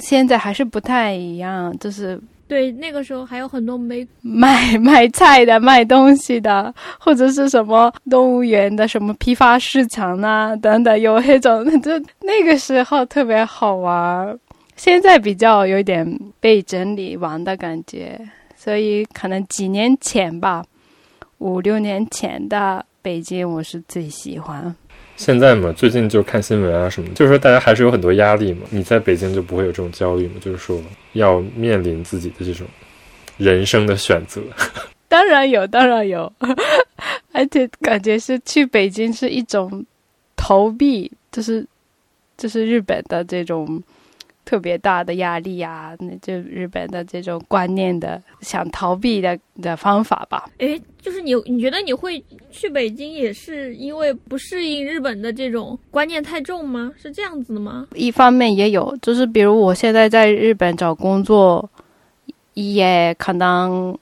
[0.00, 1.72] 现在还是不太一样。
[1.78, 2.20] 就是
[2.52, 11.90] 对那个时候还有很多没 卖卖菜的、卖东西的，或者是什么动物园的什么批发市场啊等等，有那种 就
[12.20, 14.38] 那个时候特别好玩。
[14.76, 16.06] 现在比较有点
[16.40, 18.20] 被整理完的感觉，
[18.54, 20.62] 所以可能几年前吧，
[21.38, 24.74] 五六年前的北京我是最喜欢。
[25.16, 28.66] 现在嘛，最近就看新闻啊什么，就是说大家还是有很多压力嘛。
[28.70, 30.34] 你在北京就不会有这种焦虑嘛？
[30.40, 30.80] 就是说
[31.12, 32.66] 要面临自己的这种
[33.36, 34.40] 人生的选择。
[35.08, 36.32] 当然有，当然有，
[37.32, 39.84] 而且感觉是去北京是一种
[40.36, 41.66] 逃避，就是
[42.36, 43.82] 就是日本的这种。
[44.44, 50.50] 特别大的压力呀，那就日本的这种观念的想逃避的的方法吧。
[50.58, 56.92] 诶，就是你，你觉得你会去北京也是因为不适应日本的这种观念太重吗？
[57.00, 57.86] 是这样子的吗？
[57.94, 61.70] 一方面也有，就是比如我现在在日本找工作，
[62.54, 63.96] 也可能。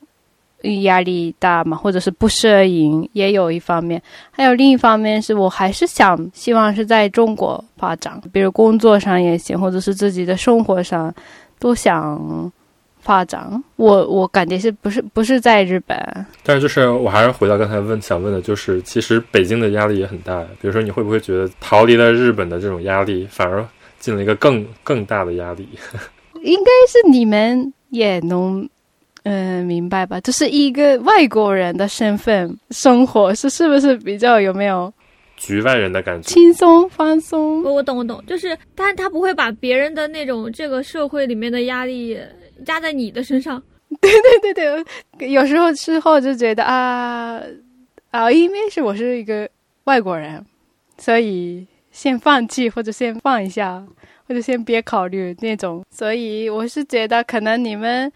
[0.83, 3.99] 压力大嘛，或者是不适应，也有一方面；
[4.31, 11.15] 还有另一方面，是我还是想希望是在中国发展，比如工作上也行，或者是自己的生活上
[11.59, 12.53] 都想
[13.01, 13.63] 发展。
[13.77, 15.99] 我我感觉是不是不是在日本？
[16.43, 20.43] 但是就是我还是回到刚才问想问的，就是其实北京的压力也很大。
[20.61, 23.67] 比如说，你会不会觉得逃离了日本的这种压力，反而
[23.99, 25.67] 进了一个更更大的压力？
[26.45, 28.69] 应该是你们也能。
[29.25, 30.18] 嗯，明白吧？
[30.23, 34.91] 就是一个外国人的身份生活，是是不是比较有没有
[35.37, 36.29] 局外人的感觉？
[36.33, 37.62] 轻松放松。
[37.62, 42.18] 我我懂我懂，就是，但他不会把别人的那种这个社会里面的压力
[42.64, 43.62] 加在你的身上。
[44.01, 44.11] 对
[44.41, 44.85] 对对
[45.18, 47.43] 对，有时候之后就觉得啊
[48.11, 49.47] 啊，因为是我是一个
[49.85, 50.43] 外国人，
[50.97, 53.85] 所以先放弃或者先放一下，
[54.27, 55.85] 或者先别考虑那种。
[55.91, 58.11] 所以我是觉得可能你们。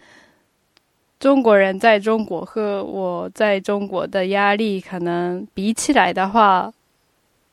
[1.25, 6.71] 中国人在中国和我在中国的压力可能比起来的话，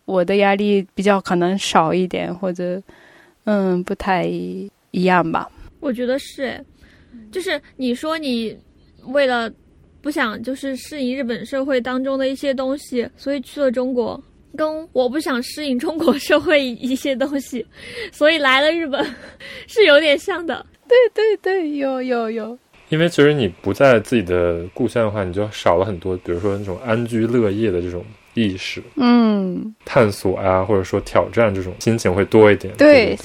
[0.04, 2.82] 我的压力比较可能少一点，或者
[3.44, 4.70] 嗯不太一
[5.04, 5.50] 样吧。
[5.80, 6.62] 我觉得是，
[7.30, 8.54] 就是你说你
[9.06, 9.50] 为了
[10.02, 14.22] 不想就是适应日本社会当中的一些东西，所以去了中国，
[14.54, 17.66] 跟我不想适应中国社会一些东西，
[18.12, 19.02] 所以来了日本，
[19.66, 20.66] 是有点像的。
[20.86, 22.58] 对对对，有有有。
[22.93, 32.76] 因为其实你不在自己的故乡的话，你就少了很多，比如说那种安居乐业的这种意识，嗯，探索啊，或者说挑战这种心情会多一点。
[32.76, 33.18] 对，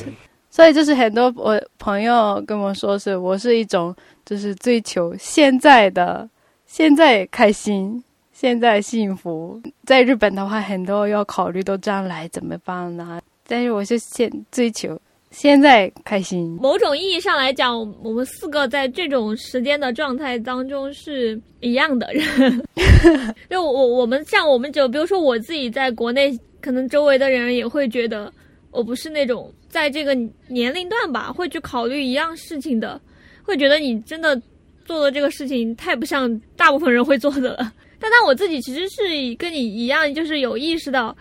[0.49, 3.93] 所以就是很多我朋友跟我说，是我是一种
[4.26, 6.30] 就是追求现在的
[6.65, 8.01] 现在开心，
[8.32, 9.61] 现在幸福。
[9.84, 13.20] 在日本的话，很多要考虑到将来怎么办呢？
[13.45, 14.97] 但是我是现追求。
[15.32, 16.57] 现在开心。
[16.61, 22.65] 某种意义上来讲，我们四个在这种时间的状态当中是一样的人。
[23.49, 28.32] 就我我们像我们就比如说我自己在国内，可能周围的人也会觉得
[28.71, 30.15] 我不是那种在这个
[30.47, 32.99] 年龄段吧，会去考虑一样事情的，
[33.43, 34.41] 会觉得你真的
[34.86, 37.73] 做的这个事情太不像大部分人会做的了。
[37.99, 39.01] 但但我自己其实是
[39.38, 41.15] 跟你一样，就是有意识到，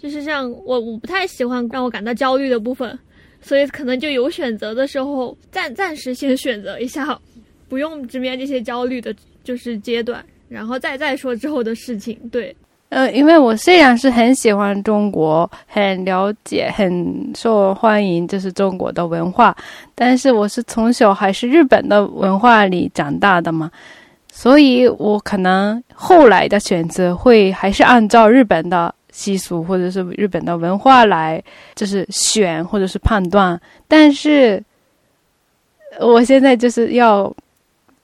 [0.00, 2.98] 就是像我我不太喜欢让我感到焦虑的部分。
[3.42, 7.18] 所以可能就有选择的时候，暂暂时先选择一下，
[7.68, 12.16] 不用直面这些焦虑的，就是阶段，然后再再说之后的事情。
[12.30, 12.54] 对，
[12.90, 19.56] 呃，因为我虽然是很喜欢中国，很了解、很受欢迎，就是中国的文化，
[19.94, 23.70] 但是我是从小还是日本的文化里长大的嘛，
[24.30, 31.40] 所以我可能后来的选择会还是按照日本的习俗或者是日本的文化来，
[31.76, 33.60] 就是选或者是判断。
[33.86, 34.60] 但是
[36.00, 37.32] 我现在就是要。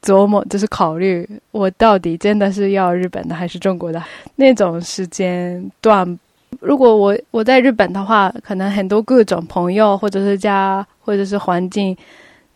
[0.01, 4.01] 琢磨就是考虑，我到底真的是要日本的还是中国的
[4.37, 6.19] 那种时间段。
[6.61, 11.97] 如果我我在日本的话，可能很多各种朋友或者是家或者是环境，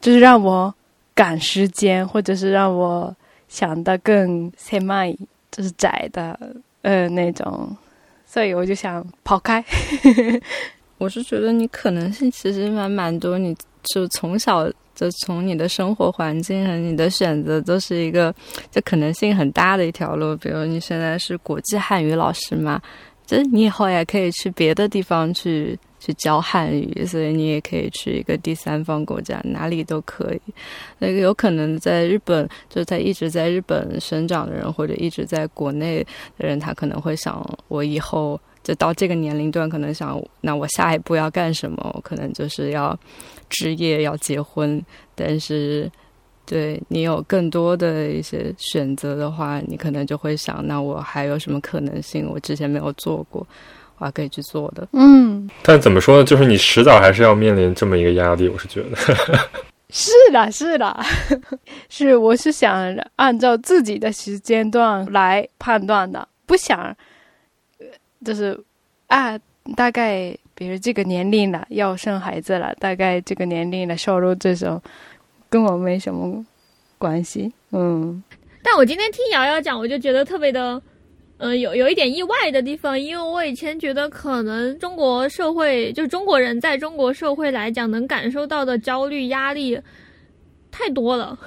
[0.00, 0.72] 就是让我
[1.16, 3.14] 赶时间，或者是让我
[3.48, 5.12] 想的更狭隘，
[5.50, 6.38] 就是窄的
[6.82, 7.76] 呃那种，
[8.32, 9.62] 所以我就想跑开。
[10.96, 13.54] 我是觉得你可能性其实蛮蛮多，你
[13.92, 14.70] 就从小。
[14.94, 18.32] 就从你的生活环境和你的选择，都是一个
[18.70, 20.36] 就可能性很大的一条路。
[20.36, 22.80] 比如你现在是国际汉语老师嘛，
[23.42, 30.40] 你以后也可以去别的地方去去教汉语，所以你也可以去一个第三方国家，哪里都可以。
[30.98, 36.04] 那个有可能在日本，就在一直在日本生长的人，或者一直在国内
[36.36, 41.92] 的人，他可能会想，我以后就到这个年龄段，可能想，那我下一步要干什么？
[41.94, 42.98] 我可能就是要。
[43.54, 44.82] 职业要结婚，
[45.14, 45.86] 但是
[46.45, 52.28] 对你有更多的一些选择的话，你可能就会想，那我还有什么可能性？
[52.28, 53.47] 我之前没有做过，
[53.99, 54.88] 我还可以去做的。
[54.93, 56.24] 嗯，但怎么说呢？
[56.24, 58.97] 就是你迟早还是要面临这么一个压力，我是觉得。
[59.90, 61.01] 是的，是的，
[61.88, 66.95] 是我是想按照自己的时间段来判断的，不想
[68.24, 68.59] 就是
[69.07, 69.38] 啊，
[69.76, 70.36] 大概。
[70.55, 74.80] 比如这个年龄了，要生孩子了，大概这个年龄了，收入这种，
[75.53, 76.42] 跟我没什么
[76.96, 77.53] 关系。
[77.72, 78.24] 嗯，
[78.62, 80.80] 但我今天听瑶瑶讲，我就觉得特别的，
[81.36, 89.78] 嗯，有有一点意外的地方，因为我以前觉得可能中国社会，就中国人在中国社会来讲，能感受到的焦虑压力
[90.70, 91.38] 太多了。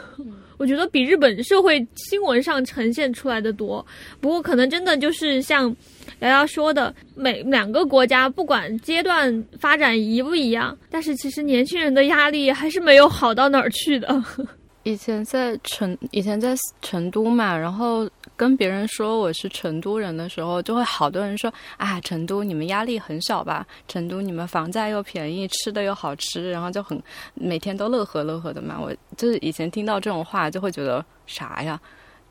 [0.57, 3.85] 我觉得比日本社会新闻上呈现出来的多。
[4.19, 5.75] 不过可能真的就是像。
[6.19, 14.23] 瑶瑶说的，每两个国家不管阶段发展一不一样，但是其实年轻人的压力还是没有好到哪儿去的。
[14.83, 23.65] 以前在成，以前在成都嘛，然后跟别人说我是成都人的时候，就会好多人说啊，成都你们压力很小吧？
[23.87, 27.01] 成都你们房价又便宜，吃的又好吃，然后就很
[27.33, 28.79] 每天都乐呵乐呵的嘛。
[28.79, 31.79] 我就是以前听到这种话，就会觉得啥呀？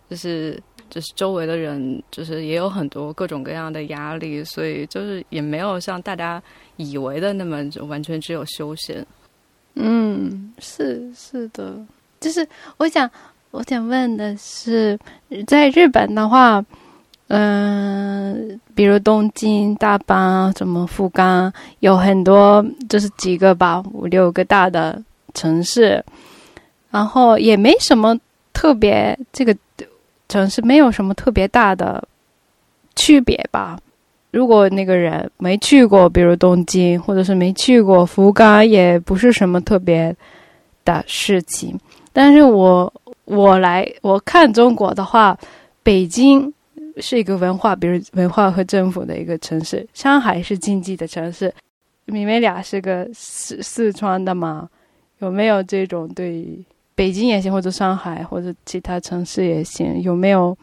[0.08, 0.60] 就是。
[0.90, 6.40] 就是周围的人，就是也有很多各种各样的压力，所以就是也没有像大家
[6.76, 9.04] 以为的那么就完全只有休闲。
[9.74, 11.74] 嗯，是是的，
[12.20, 12.46] 就是
[12.76, 13.10] 我想
[13.54, 14.98] 我想问的是，
[15.46, 16.60] 在日本的话，
[17.28, 25.00] 嗯，比如东京、大阪、什么福冈，有很多就是几个吧，五六个大的
[25.34, 26.04] 城市，
[26.90, 28.18] 然后也没什么
[28.52, 29.56] 特别这个。
[30.26, 32.02] 城市没有什么特别大的
[32.96, 33.78] 区别吧。
[34.32, 40.16] 如果那个人没去过，比如东京，或者是没去过福冈，也不是什么特别
[40.84, 41.78] 的事情。
[42.12, 42.92] 但是我
[43.24, 45.38] 我来我看中国的话，
[45.82, 46.52] 北京
[46.98, 51.52] 是一个文化，比如文化和政府的一个城市；上海是经济的城市。
[52.06, 54.68] 你们俩是个四四川的吗？
[55.20, 56.58] 有没有这种对？
[56.94, 60.00] 北京也行，或者上海，或者其他城市也行。
[60.02, 60.56] 有没有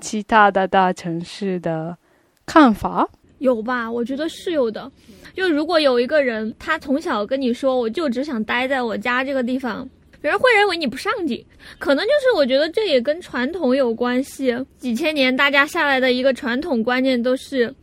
[0.00, 1.96] 其他的大城市的
[2.44, 3.08] 看法？
[3.38, 3.88] 有吧？
[3.88, 4.90] 我觉得是有的。
[5.32, 9.88] 就如果有一个人，他从小跟你说，我就只想待在我家这个地方，
[10.20, 11.44] 别人会认为你不上进。
[11.78, 14.56] 可能就是我觉得这也跟传统有关系。
[14.78, 17.74] 几千年大家下来的一个传统观念都是，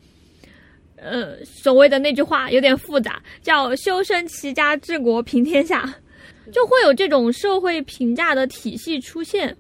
[0.96, 5.96] 呃，所谓的那句话有点复杂，叫修身齐家治国平天下。
[6.50, 9.54] 就会有这种社会评价的体系出现，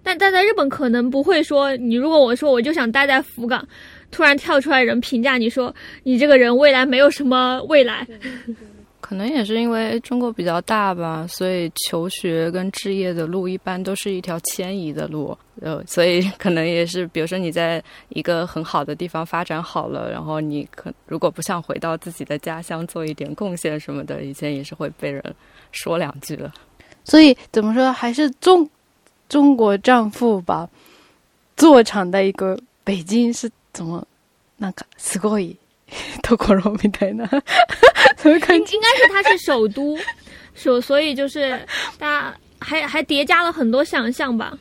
[0.00, 1.96] 但但在日本可能不会说你。
[1.96, 3.66] 如果我说我就想待在福冈，
[4.12, 5.74] 突然跳出来人评价你说
[6.04, 8.06] 你这个人未来没有什么未来。
[9.03, 15.37] 可能也是因为中国比较大吧，所以求学跟置业的路一般都是一条迁移的路。
[15.61, 25.23] 呃，所以 可能也是，比如说你在一个很好的地方发展好了，然后你可如果不想回到自己的家乡做一点贡献什么的，以前也是会被人。
[25.71, 26.51] 说两句了，
[27.03, 28.67] 所以怎么说还是中
[29.27, 30.67] 中国丈夫吧，
[31.55, 34.03] 做成的一个北京是怎么
[34.57, 35.55] 那个すごい
[36.21, 37.25] ところみたいな，
[38.23, 39.97] 应应该是它是首都，
[40.53, 41.59] 所所以就是
[41.97, 44.55] 大家还还叠加了很多想象吧。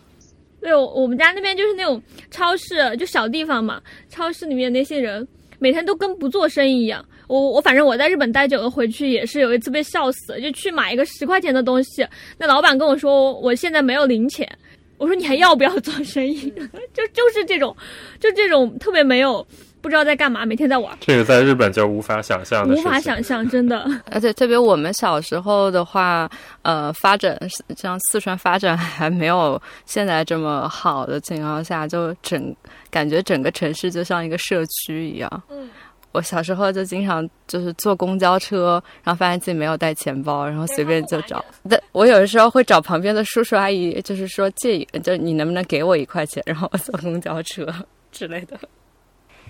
[0.61, 5.27] 对，我我们家那边就是那种超市，就小地方嘛，超市里面那些人
[5.59, 7.05] 每天都跟不做生意一样。
[7.27, 12.07] 我我反正我在日本待久了，回去也是有一次被笑死，就去买一个十块钱的东西，
[12.39, 14.49] 那老板跟我说我现在没有零钱，
[14.97, 16.51] 我说你还要不要做生意？
[16.95, 17.77] 就就是这种，
[18.19, 19.47] 就这种特别没有。
[19.84, 20.98] 不知道在干嘛，每天在玩。
[21.02, 23.86] 这个在日本就无法想象的，无法想象，真的。
[24.10, 26.30] 而且特别我们小时候的话，
[26.62, 27.38] 呃，发展
[27.76, 32.56] 像四川发展还没有现在这么好的情况下，就整
[32.90, 35.44] 感觉整个城市就像一个社区一样。
[35.50, 35.70] 嗯，
[36.14, 41.44] 我小时候就经常就是坐公交车，然后发现自己没有带钱包，然后随便就找。
[41.70, 47.68] 但我有的时候会找旁边的叔叔阿姨，就是说借，就你能不能给我一块钱，然后我坐公交车
[48.14, 48.58] 之类的。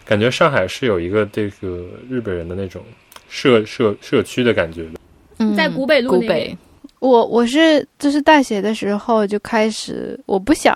[0.05, 2.84] 感觉上海是有一个这个日本人的那种
[3.30, 6.55] 社社社区的感觉的，在古北路古北。
[6.99, 10.73] 我我是就是大学的时候就开始，我不想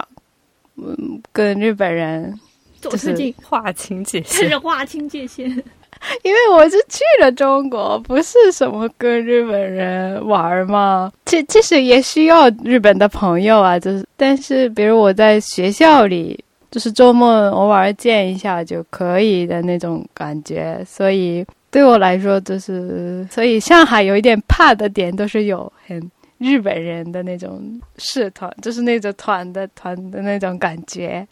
[0.75, 2.33] 嗯跟日本人
[2.81, 5.49] 就是划清界限，是 划清界限。
[6.23, 11.11] 因为我是去了中国，不是什么跟日本人玩嘛。
[11.25, 16.43] 其其实也需要日本的朋友啊，就是但是比如我在学校里。
[16.69, 27.61] 就是周末偶尔见一下就可以的那种感觉，所以对我来说就是，所以上海有一点怕的点都是有很日本人的那种
[27.97, 31.25] 社团，就是那种团的团的那种感觉。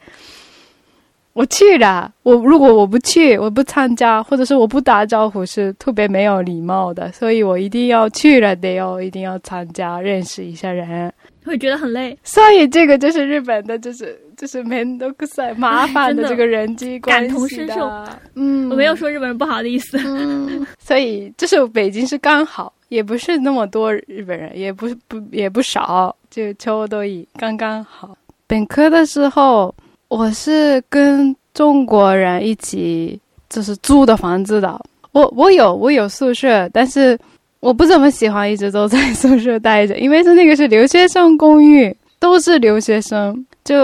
[1.34, 11.14] 我去了，我如果我不去，我不参加，或者是我不打招呼，是特别没有礼貌的，所以我一定要去了，得要一定要参加，认识一下人。
[11.46, 17.90] 会觉得很累，所以这个就是日本的，就是就是面都可塞麻烦的这个人际关系感同身受，
[18.34, 19.98] 嗯，我没有说日本人不好的意思。
[20.04, 28.18] 嗯，所以就是北京是刚好，也不是那么多日本人，也不不也不少，就秋都已刚刚好。
[28.48, 29.74] 本科的时候，
[30.08, 33.20] 我是跟中国人一起
[33.50, 34.82] 就是租的房子的，
[35.12, 37.18] 我我有我有宿舍，但是。
[37.66, 43.76] 我不怎么喜欢一直都在宿舍待着，因为是那个是留学生公寓，都是留学生，就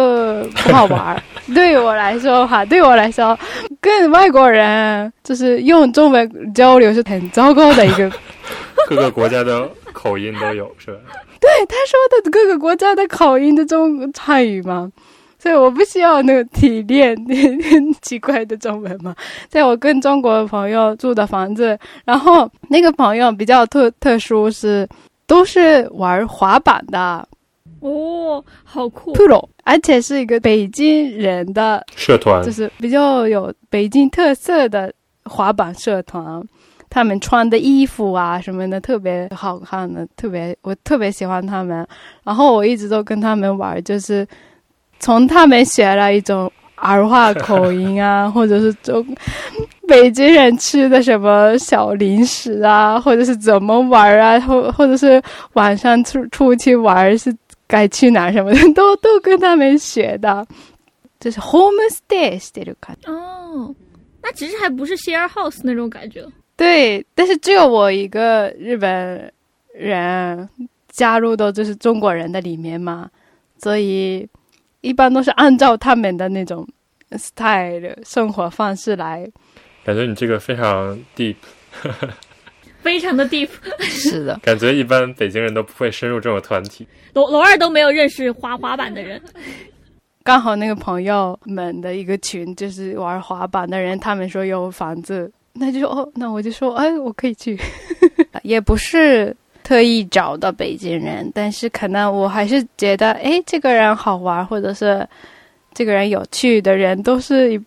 [0.64, 1.20] 不好玩。
[1.56, 3.36] 对我来说哈，对我来说，
[3.82, 8.08] 跟外国人就是用中文交流是很糟糕的一个。
[8.88, 11.00] 各个国家的口音都有是吧？
[11.40, 14.92] 对，他说的各个国家的口音的中汉语吗？
[15.42, 17.18] 所以我不需要那个提炼
[18.04, 19.16] 奇怪的中文嘛。
[19.50, 24.88] 在我跟中国朋友住的房子，然后那个朋友比较特特殊，是
[25.26, 27.28] 都是玩滑板的。
[27.80, 34.94] 哦，好酷！Pro，而且是一个北京人的社团，就是比较有北京特色的
[35.24, 36.40] 滑板社团。
[36.88, 41.88] 他们穿的衣服啊什么的特别好看的，特别我特别喜欢他们。
[42.24, 44.28] 然后我一直都跟他们玩，就是。
[45.02, 49.06] 从他们学了一种儿化口音啊， 或者是中
[49.88, 55.22] 北京人吃的什么小零食啊，或者是怎么玩啊，或或者是
[55.54, 57.36] 晚上出出去玩是
[57.68, 60.46] 该去哪什么的， 都都跟他们学的，
[61.20, 63.12] 就是 homestay 这种感觉。
[63.12, 63.76] 哦，
[64.22, 66.24] 那其实还不是 share house 那种感觉。
[66.56, 69.32] 对，但是只有我一个日本
[69.74, 70.48] 人
[70.90, 73.10] 加入到就是中国人的里面嘛，
[73.58, 74.28] 所以。
[74.82, 76.68] 一般都是按照他们的那种
[77.18, 79.28] style 生活方式来。
[79.84, 81.36] 感觉你这个非常 deep，
[82.82, 83.50] 非常的 deep。
[83.80, 86.88] 是的，感觉一般北京人都不会深入这种团体。
[87.14, 89.22] 罗罗二都没有认识滑滑板的人。
[90.24, 97.60] 刚好那个朋友们的一个群就是玩滑板的人，他们说有房子，那就说哦，那我就说哎，我可以去。
[98.44, 99.36] 也不是。
[99.64, 105.08] 特意找到北京人，但是可能我还是觉得，哎，这个人好玩，或者是
[105.74, 107.62] 这个人有趣的人，都是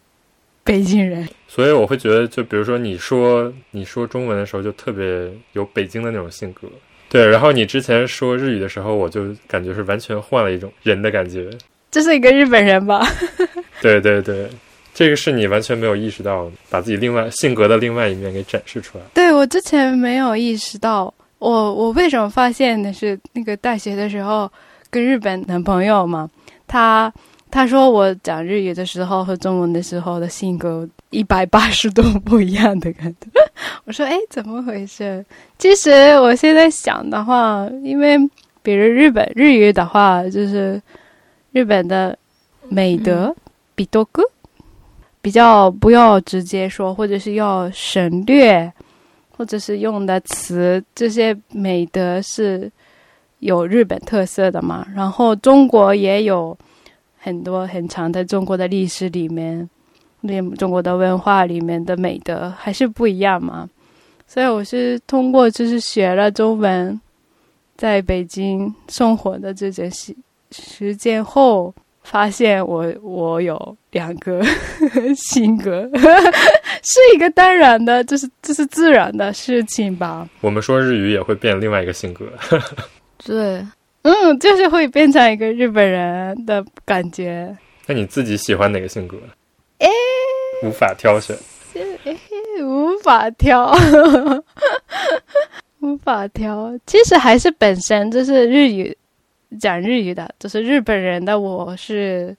[0.62, 1.26] 北京人。
[1.48, 6.68] 所以我会觉得，就比如说你说你说中文的时候，就特别有北京的那种性格。
[7.08, 11.48] 对，然后你之前说日语的时候，我就感觉是完全换了一种人的感觉。
[11.90, 13.06] 这是一个日本人吧？
[13.80, 14.48] 对对对，
[14.92, 19.04] 这个是你完全没有意识到，把自己另外性格的另外一面给展示出来。
[19.14, 21.14] 对我之前没有意识到。
[21.44, 24.50] 我我为什么发现的是那个大学的时候
[24.88, 26.26] 跟日本男朋友嘛，
[26.66, 27.12] 他
[27.50, 33.28] 他说我讲日语的时候和中文的时候的性格一百八十度不一样的感觉。
[33.84, 35.22] 我说哎，怎么回事？
[35.58, 35.90] 其实
[36.20, 38.16] 我现在想的话，因为
[38.62, 40.80] 比如日本日语的话，就是
[41.52, 42.18] 日本的
[42.70, 43.36] 美德
[43.74, 44.22] 比多哥
[45.20, 48.72] 比较不要直接说，或者是要省略。
[49.36, 52.70] 或者是用的词，这些美德是
[53.40, 54.86] 有日本特色的嘛？
[54.94, 56.56] 然后中国也有
[57.18, 59.68] 很多很长的中国的历史里面，
[60.20, 63.68] 那中国的文化里面的美德还是不一样嘛。
[64.26, 66.98] 所以我是通过就是学了中文，
[67.76, 70.14] 在北京生活的这件时
[70.50, 71.74] 时间后，
[72.04, 74.40] 发现我我有两个
[75.16, 75.90] 性格，
[76.82, 80.28] 是一个当然的，就是这是自然的事情吧。
[80.40, 82.26] 我们说日语也会变另外一个性格，
[83.24, 83.66] 对，
[84.02, 87.56] 嗯，就是会变成一个日本人的感觉。
[87.86, 89.16] 那你自己喜欢哪个性格？
[89.78, 89.88] 哎，
[90.62, 91.36] 无法挑选。
[92.04, 92.16] 哎
[92.62, 93.74] 无法挑，
[95.80, 96.72] 无法挑。
[96.86, 98.96] 其实还是本身就是日语
[99.58, 102.36] 讲日语的，就是日本人的我是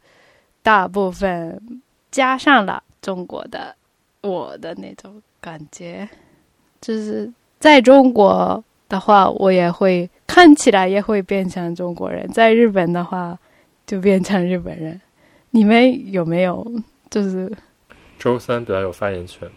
[0.61, 1.81] 大部分
[2.11, 3.75] 加上了中国的
[4.21, 6.07] 我的那种感觉。
[6.81, 13.37] 就是在中国的话，我也会看起来也会变成中国人；在日本的话，
[13.87, 14.99] 就变成日本人。
[15.51, 16.65] 你们有没有
[17.09, 17.51] 就是？
[18.17, 19.49] 周三比较有发言权。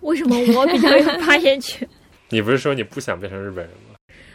[0.00, 1.88] 为什么我比较有发言权？
[2.30, 3.85] 你不是说你不想变成日本人吗？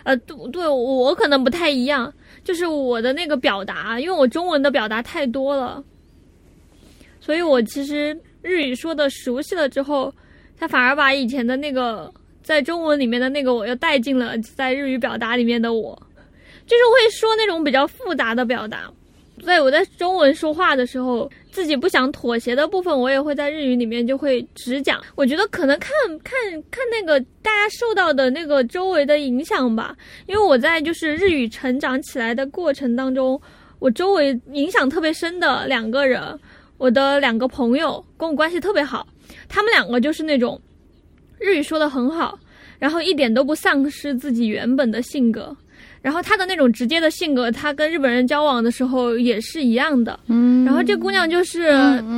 [0.03, 2.13] 呃，对对，我可能不太一样，
[2.43, 5.83] 就是我的那个表达，因为我中文的表达太多了，
[7.19, 10.13] 所以我其实日语说的熟悉了之后，
[10.57, 12.11] 他反而把以前的那个
[12.41, 15.95] 在中文里面的那个我又带进了在日语表达里面的我，
[16.65, 18.91] 就是会说那种比较复杂的表达。
[19.39, 25.01] 所以我在中文说话的时候，自己不想妥协的部分，我也会在日语里面就会直讲。
[25.15, 25.91] 我觉得可能看
[26.23, 26.33] 看
[26.71, 29.95] 看那个大家受到的那个周围的影响吧，
[30.25, 33.39] 因为我在就是日语成长起来的过程当中，
[33.79, 36.39] 我周围影响特别深的两个人，
[36.77, 39.05] 我的两个朋友跟我关系特别好，
[39.49, 40.59] 他们两个就是那种
[41.37, 42.39] 日语说的很好，
[42.81, 45.55] 然后一点都不丧失自己原本的性格。
[46.01, 50.19] 然后她的那种直接的性格，她跟日本人交往的时候也是一样的。
[50.25, 51.71] 嗯，然后这姑娘就是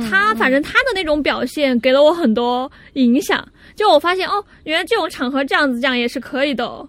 [0.08, 3.46] 她，反正她的那种表现给了我很多影响。
[3.76, 6.64] 就我发现哦，原来这种场合这样子讲也是可以的。
[6.64, 6.88] 哦。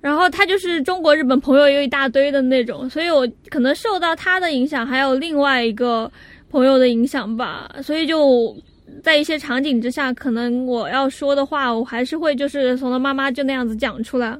[0.00, 6.08] 然后她就是中国日本朋友有一大堆的那种，所以我可能受到她的影响，还有另外一个
[6.48, 7.68] 朋友的影响吧。
[7.82, 8.56] 所以就
[9.02, 14.38] 在一些场景之下，可能我要说的话，我还是会就是从他妈妈就那样子讲出来。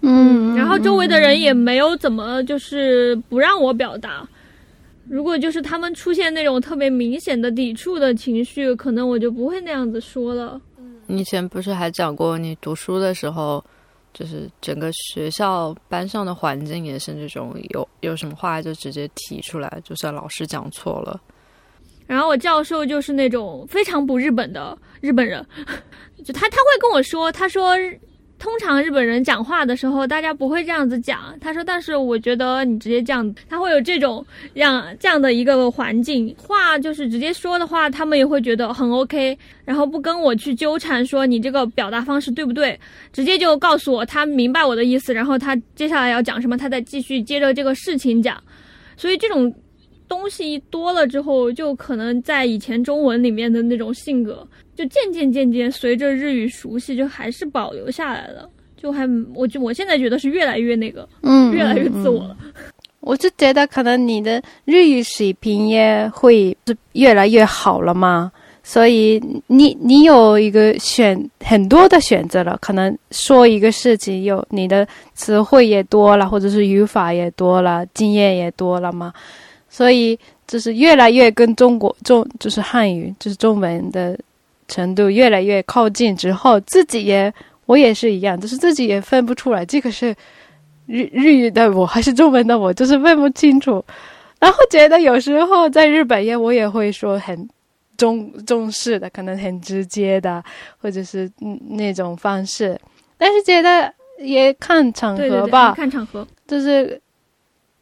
[0.00, 4.26] 嗯，然后周围的人也没有怎么就是不让我表达。
[5.08, 10.60] 如果就是他们出现那种特别明显的抵触的情绪，可能我就不会那样子说了。
[11.06, 13.64] 你以前不是还讲过，你读书的时候，
[14.12, 21.18] 就是整个学校班上的环境也是这种有有什么话就直接提出来，就算老师讲错了。
[22.08, 25.46] 然后我教授就是那种非常不日本的日本人，
[26.24, 27.76] 就他他会跟我说，他说。
[28.40, 31.36] 通常日本人讲话的时候，大家不会这样子讲。
[31.40, 34.24] 他说：“但是我觉得你直接这样，他会有这种
[34.54, 39.36] 让这样的一个环境，话就是直接说的话，他们也会觉得很 OK。
[39.64, 42.78] 然后不跟我去纠缠，说你这个表达方式对不对，
[43.12, 48.40] 直接就告诉我他明白我的意思，然后他接下来要讲什么，他再继续接着这个事情讲。
[48.96, 49.52] 所以这种
[50.08, 58.48] 东西多了之后，就可能在以前中文里面的那种性格。”就渐渐渐渐随着日语熟悉，就还是保留下来了。
[58.76, 62.36] 就还，我就我现在觉得是越来越那个，嗯，越来越自我了。
[63.00, 68.30] 我就觉得可能你的日语水平也会是越来越好了嘛，
[68.62, 79.12] 所以你你有一个选很多的选择了，可能说一个事情有你的词汇也多了，或者是语法也多了，经验也多了嘛，
[79.68, 84.18] 所以就是越来越跟中国中就是汉语就是中文的。
[84.70, 87.32] 程度越来越靠近之后，自己也
[87.64, 90.14] 我也是一样，就是自己也分不出来这个是
[90.84, 93.82] 日日语的我还是中文的我，就是分不清楚。
[94.38, 97.48] 然后觉得有时候在日本也我也会说很
[97.96, 100.44] 中中式的，可能很直接的，
[100.76, 101.30] 或者是
[101.70, 102.78] 那种方式。
[103.16, 107.00] 但是觉得也看场合吧，看场合，就是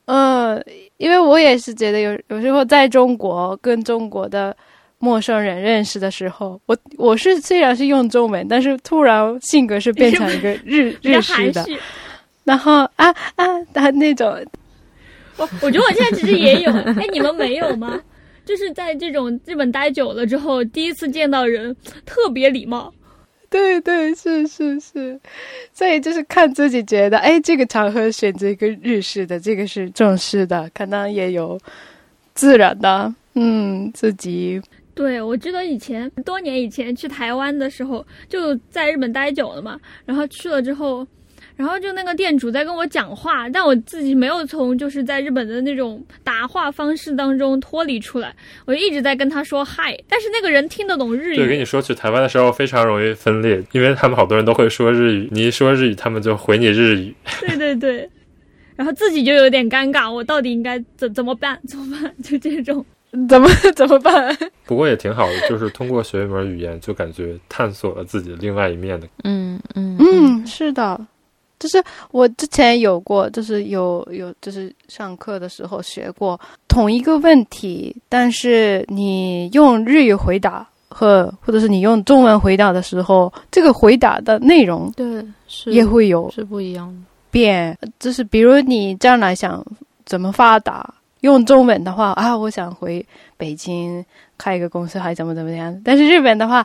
[0.06, 0.64] 嗯，
[0.96, 4.56] 因为我也是觉得有有时候在中国跟中国的。
[4.98, 11.62] 陌生人认识的时候，我我是虽然是用中文，但是突然性格是变成一个 日日式的，
[12.44, 14.42] 然后啊啊啊那种，
[15.36, 18.00] 我我觉得我现在其实也有， 哎，你们没有吗？
[18.46, 21.76] 就是在这种日本待久了之后，第一次见到人
[22.06, 22.90] 特别礼貌，
[23.50, 25.18] 对对是是是，
[25.72, 31.58] 所以就是看自己觉得，哎，这个场合选择一个日式的，这个是正式的，可能也有
[32.34, 34.60] 自然的，嗯，自己。
[34.94, 41.06] 对，我记得以前多年以前去台湾的时候，就在日本待久了嘛，然后去了之后，
[41.56, 48.34] 然后就那个店主在跟我讲话，但我自己没有从就是在日本的那种答话方式当中脱离出来，
[48.66, 51.36] 我就一直在跟他说嗨，但是那个人听得懂日语。
[51.36, 57.14] 对，跟你说去台湾的时候非常容易分裂，因为他们好多人都会说日语，你一说日语，他们就回你日语。
[57.40, 58.10] 对对对，
[58.76, 61.58] 然后自己就有点尴尬，我到底应该怎怎么办？
[61.66, 62.14] 怎么办？
[62.22, 62.84] 就这种。
[63.30, 64.36] 怎么 怎么办？
[64.66, 69.08] 不过也挺好的，就是通过学一门语言，就感觉探索了自己另外一面的。
[69.24, 71.00] 嗯嗯嗯，是的，
[71.58, 76.38] 就是我之前有过，就是有有就是上课的时候学过
[76.68, 87.00] 同一个问题，但是你用日语回答和或者是你用中文回答的时候，这个回答的内容对是也会有是不一样的。
[87.30, 89.64] 变，就是比如你将来想
[90.04, 90.94] 怎么发达。
[91.20, 93.04] 用中文的话啊，我想回
[93.36, 94.04] 北京
[94.38, 95.74] 开一个公司，还怎么怎么样？
[95.84, 96.64] 但是日本的话，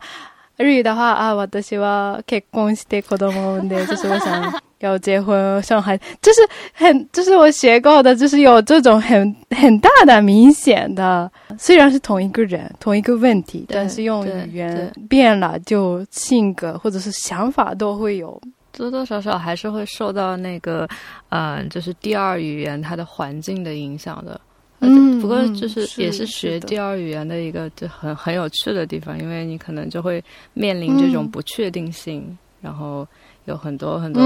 [0.61, 6.41] 日语的话啊，我的希望結婚して子供を産んで，就是我想要结婚生孩子，就是
[6.73, 18.41] 很，就是我学过的，就是有这种很很大的明显的，虽然是同一个人同一个问题，但是用语言变了，就性格或者是想法都会有。
[18.73, 20.87] 多多少少还是会受到那个，
[21.31, 24.39] 嗯，就是第二语言它的环境的影响的。
[24.82, 33.08] 嗯，不过就是也是学第二语言的一个就很很有趣的地方，因为你可能就会面临这种不确定性，然后
[33.46, 34.22] 有很多很多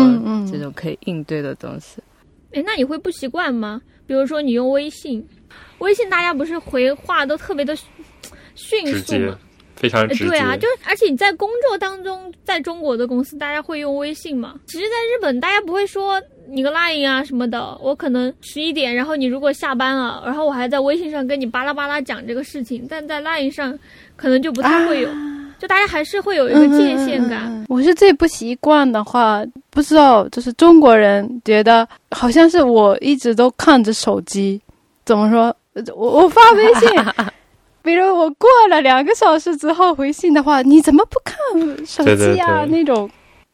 [0.49, 2.01] 这种可以应对的东西。
[2.53, 3.81] 哎，那你会不习惯吗？
[4.07, 5.27] 比如说你用微信，
[5.79, 7.75] 微信大家不是回话都特别的
[8.55, 9.37] 迅速吗？
[9.75, 14.57] 非常直接，对啊，就是而且你在工作当中，在中国的公司，大家会用微信吗？
[14.67, 17.77] 其实，在日本，大家不会说你个 line 啊什么的。
[17.81, 23.77] 我可能十一点，然后你如果下班了，然后我还在微信上跟你巴拉巴拉讲这个事情，但在 line 上
[24.15, 25.09] 可能就不太会有，
[25.59, 27.65] 就大家还是会有一个界限感。
[27.69, 34.59] 我是最不习惯的话，不知道就是中国人觉得好像是我一直都看着手机，
[35.05, 35.55] 怎么说？
[35.95, 36.89] 我我发微信。
[37.83, 41.37] 比如我过了两个小时之后回信的话，你怎么不看
[41.85, 42.65] 手机啊？
[42.65, 43.07] 那种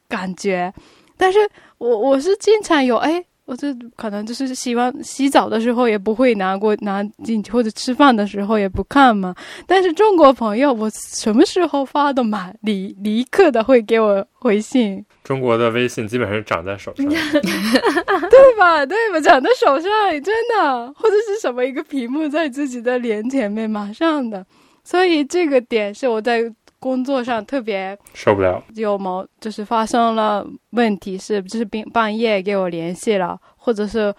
[0.08, 0.74] 感觉，
[1.18, 1.40] 但是
[1.82, 3.24] 我我是经常有哎。
[3.46, 3.68] 我就
[3.98, 9.36] 可能就是希望洗澡的时候也不会拿过拿进去，或者吃饭的时候也不看嘛。
[9.68, 15.04] 但是中国朋友，我什么时候发的嘛，立立刻的会给我回信。
[15.26, 18.86] 中国的微信基本上是长在手上， 对吧？
[18.86, 19.20] 对吧？
[19.20, 19.92] 长在手上，
[20.24, 24.46] 真的，或者是什么一个屏幕在自己的脸前面，马上的。
[24.86, 26.54] 所以这个点是我在。
[26.82, 34.12] 工作上特别受不了，有毛就是发生了问题，是就是半半夜给我联系了，或者是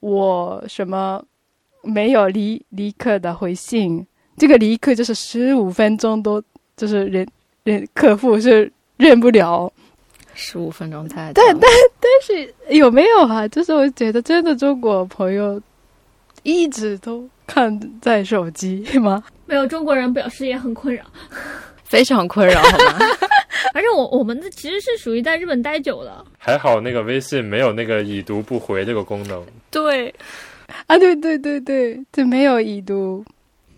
[0.00, 1.22] 我什么
[1.82, 4.06] 没有离离刻的回信，
[4.38, 6.42] 这个离刻就是十五分钟都
[6.74, 7.28] 就是人
[7.64, 9.70] 人客户是认不了，
[10.32, 11.70] 十五分钟太但但
[12.00, 13.46] 但是有没有啊？
[13.48, 15.60] 就是我觉得真的中国朋友
[16.44, 19.22] 一直都看在手机吗？
[19.44, 21.04] 没有，中国人表示也很困扰。
[21.88, 22.98] 非常困扰，好吗？
[23.74, 29.44] 而且我我们这其实是属于在日本待久了，还好那个微信没有那个已读不回这个功能。
[29.70, 30.12] 对，
[30.86, 33.24] 啊，对对对对，对，没有已读。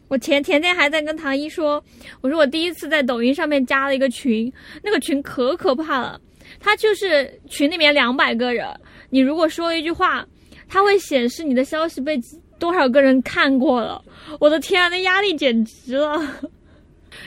[0.09, 1.82] 我前前天还在跟唐一说，
[2.20, 4.51] 我说我第一次在抖音上面加了一个群，
[4.82, 6.20] 那个群可可怕了，
[6.60, 8.66] 它就是群里面两百个人，
[9.10, 10.24] 你如果说一句话，
[10.68, 12.18] 它会显示你的消息被
[12.59, 14.02] 多少个人看过了。
[14.40, 16.20] 我的天啊，那压力简直了。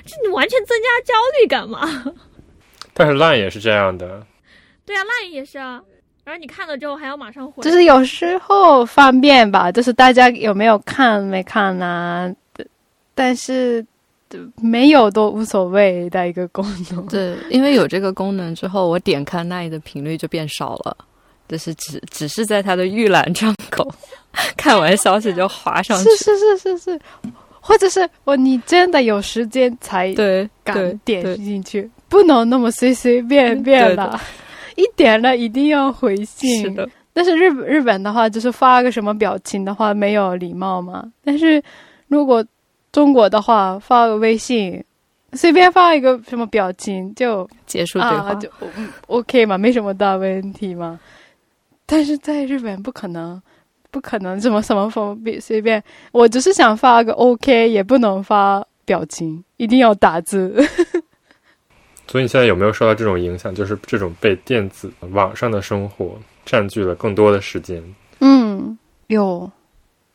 [0.06, 2.14] 这你完全增加焦虑感嘛？
[2.94, 4.26] 但是 Line 也是这样的。
[4.86, 5.82] 对啊，Line 也是啊。
[6.24, 7.64] 然后你看了之后还要马上回。
[7.64, 12.34] 就是有时候方便吧，就是大家有没有看没看呐？
[13.16, 13.86] 但是
[14.62, 17.06] 没有都无所谓的一个功能。
[17.10, 20.96] 对，因为有这个功能之后，我点开 Line 的频率就变少了。
[21.48, 23.86] 就是只只是在它的预览窗口
[24.56, 26.10] 看完消息就划上去。
[26.12, 27.02] 是是是是是。
[27.62, 30.12] 或者是我，你真的有时间才
[30.64, 34.20] 敢点进去，不能那么随随便便的，
[34.76, 36.64] 一点了一定要回信。
[36.64, 41.06] 是的，但是日日本的话，就是发个什么表情的话没有礼貌嘛。
[41.24, 41.62] 但是
[42.08, 42.44] 如果
[42.92, 44.84] 中国的话，发个微信，
[45.34, 48.50] 随便发一个什么表情就结束对话，就
[49.06, 51.00] OK 嘛，没什么大问题嘛。
[51.86, 53.42] 但是在日本不可能。
[53.92, 60.56] 不可能这么什么封闭随便，我只是想发个 OK，也不能发表情，一定要打字。
[62.08, 63.54] 所以你现在有没有受到这种影响？
[63.54, 67.84] 就是这种被电子网上的生活占据了更多的时间？
[68.20, 68.78] 嗯，
[69.08, 69.50] 有，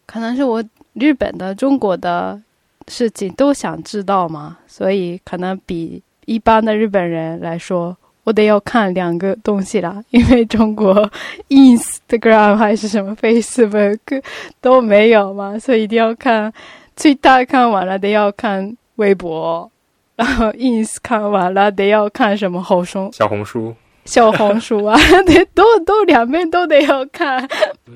[0.05, 0.63] 可能是我
[0.95, 2.41] 日本的、中国的
[2.89, 7.97] 事情都想知道嘛，所以可能比一般的日本人来说，
[8.27, 11.09] 我得要看两个东西啦，因为中国
[11.49, 14.21] Instagram 还是什么 Facebook
[14.61, 16.53] 都没有嘛，所以一定要看。
[16.97, 19.71] 最大看完了得要看微博，
[20.17, 23.75] 然后 ins 看完了得要看什么好书小红书，
[24.07, 27.47] 小红书啊，得都都两边都得要看，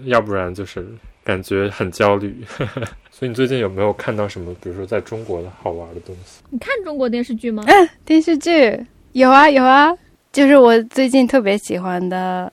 [0.05, 0.87] 要不然就是
[1.25, 2.45] 感觉很焦虑。
[3.11, 6.43] 所以你最近有没有看到什么，比如说在中国的好玩的东西？
[6.51, 7.65] 你看中国电视剧吗？
[7.67, 8.79] 嗯，电视剧
[9.13, 9.97] 有啊有啊，
[10.33, 12.53] 就是我最近特别喜欢的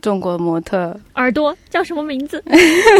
[0.00, 2.42] 中国模特耳朵叫什么名字？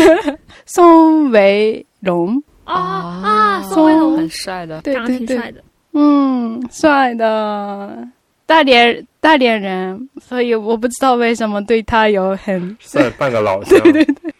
[0.67, 2.43] 宋维龙。
[2.65, 5.63] 啊啊，宋威龙很帅的，长得挺帅的。
[5.93, 8.07] 嗯，帅的，
[8.47, 13.81] 大连大连人，所以我不知道为什么对他有很算半个老 乡。
[13.83, 14.33] 对对对。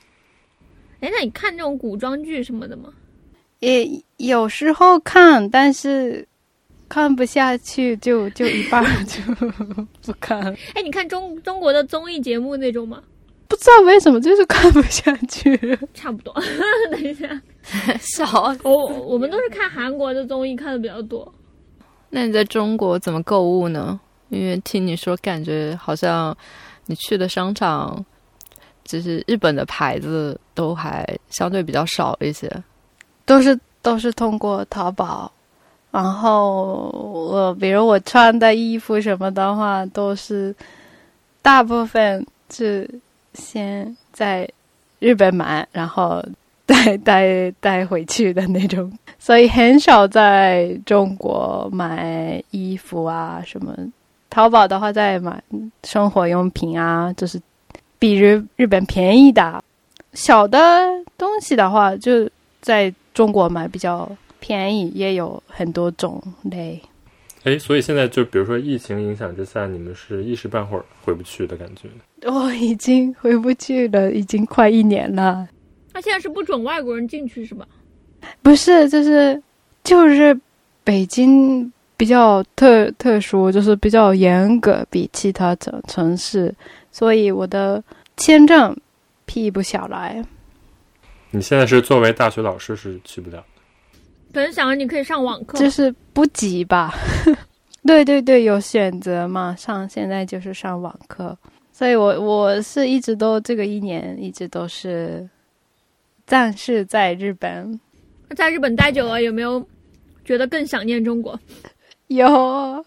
[1.01, 2.91] 哎，那你看这种古装剧什么的吗？
[3.59, 3.89] 也
[4.19, 6.25] 有时候看，但是
[6.91, 9.23] 看不下去，就就一半就
[10.03, 10.43] 不看。
[10.75, 13.01] 哎，你看中中国的综艺节目那种吗？
[13.47, 15.79] 不知道为什么，就是看不下去。
[15.95, 16.35] 差不多。
[16.91, 17.29] 等一下，
[18.01, 21.33] 少我我们都是看韩国的综艺看的比较多。
[22.11, 24.01] 那你在中国怎么购物呢？
[24.29, 26.37] 因为听你说，感觉好像
[26.87, 28.05] 你去的商场，
[28.85, 32.51] 就是日本的牌子都还相对比较少一些，
[33.25, 35.33] 都是都是通过淘宝。
[35.91, 36.91] 然后
[37.33, 40.55] 我比如我穿的衣服什么的话，都是
[41.43, 42.89] 大部分是。
[43.33, 44.47] 先在
[44.99, 46.21] 日本买，然后
[46.67, 53.73] 带 带带回去的那种，所以很少在中国买衣服啊什么。
[54.31, 55.41] 淘宝的话，在买
[55.85, 57.41] 生活用品啊，就是
[58.01, 59.63] 比日日本便宜的。
[60.13, 60.59] 小的
[61.17, 62.29] 东西的话，就
[62.61, 64.11] 在中国买比较
[64.41, 66.81] 便宜，也有很多种类。
[67.45, 71.89] 哎，所以现在就比如说疫情影响之下，你们是一时半会儿回不去的感觉。
[72.29, 75.49] 我已经回不去了，已经快一年了。
[75.93, 77.67] 那现在是不准外国人进去是吧？
[78.43, 79.43] 不是，就是
[79.83, 80.39] 就是
[80.85, 86.55] 北京比较特特殊，就是比较严格，比其他城城市，
[86.93, 87.83] 所以我的
[88.19, 88.77] 签证
[89.25, 90.23] 批不下来。
[91.31, 93.43] 你现在是作为大学老师是去不了。
[94.33, 96.95] 本想着你可以上网课，就是不急吧？
[97.87, 99.55] 对对对，有选择嘛？
[99.57, 101.37] 上现在就是上网课，
[101.73, 105.29] 所以我我是一直都这个一年一直都是
[106.27, 107.79] 暂时在日本。
[108.37, 109.67] 在日本待久了，有没有
[110.25, 111.39] 觉得更想念中国？
[112.09, 112.85] 有，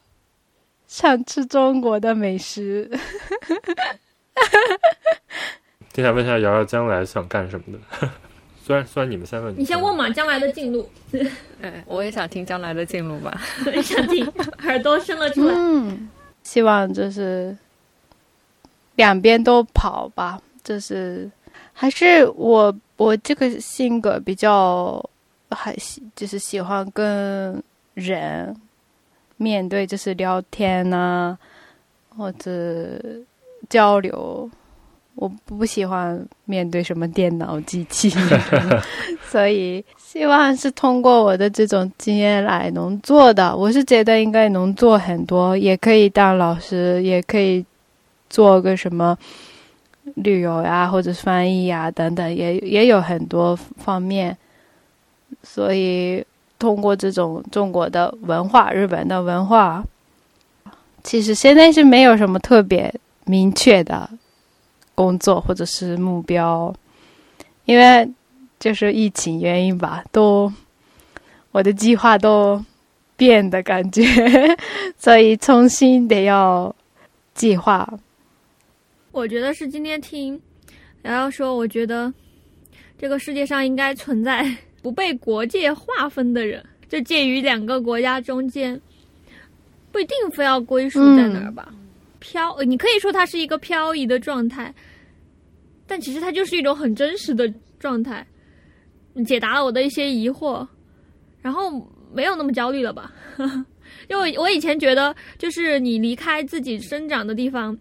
[0.88, 2.90] 想吃中国的美食。
[5.92, 8.10] 就想问一下瑶瑶将来想干什么的？
[8.66, 10.90] 虽然虽然你们三个，你先问嘛，将来的进路。
[11.62, 14.26] 哎，我也想听将来的进路吧，也想听，
[14.64, 15.54] 耳朵伸了出来。
[15.54, 16.10] 嗯，
[16.44, 17.56] 希望就是
[18.96, 21.30] 两边都跑吧，就是
[21.74, 25.04] 还是我我这个性格比较
[25.50, 27.62] 还喜，就是喜欢跟
[27.96, 28.56] 人
[29.36, 31.38] 面对，就是聊天呐，
[32.16, 32.98] 或者
[33.70, 34.50] 交流。
[35.16, 38.12] 我不喜欢面对什么电脑机器，
[39.30, 43.56] 所以希望是通过我的这种经验来能做的。
[43.56, 47.64] 我是觉得应该能做很多，也可以当老师，也可以
[48.30, 49.16] 做个什么
[50.16, 54.36] 旅游呀，或者翻译呀等等，也也有很多方面。
[55.44, 56.26] 所以
[56.58, 59.84] 通过这种中国的文化、日本的文化，
[61.04, 62.94] 其实现在是没有什么特别
[63.26, 64.10] 明确的。
[64.96, 66.74] 工作或者是目标，
[67.66, 68.10] 因为
[68.60, 70.52] 就是疫情原因吧，都
[71.52, 72.64] 我的计划都
[73.16, 74.04] 变的感觉，
[74.98, 76.76] 所以重新得要
[77.34, 77.88] 计划。
[79.12, 80.40] 我觉得是今天听
[81.04, 82.12] 瑶瑶说，我觉得
[82.98, 84.46] 这个世界上应该存在
[84.82, 88.80] 不被国界划分的人，就介于两个国家中间，
[89.92, 91.72] 不一定非要归属在哪儿吧。
[92.24, 94.74] 漂，你可以说它是一个漂移的状态，
[95.86, 98.26] 但其实它就是一种很真实的状态，
[99.28, 100.66] 解答了我的一些疑惑，
[101.42, 101.70] 然后
[102.14, 103.12] 没有那么焦虑了吧？
[104.10, 107.78] 因为我以前觉得，就是你离开自己生长的地方，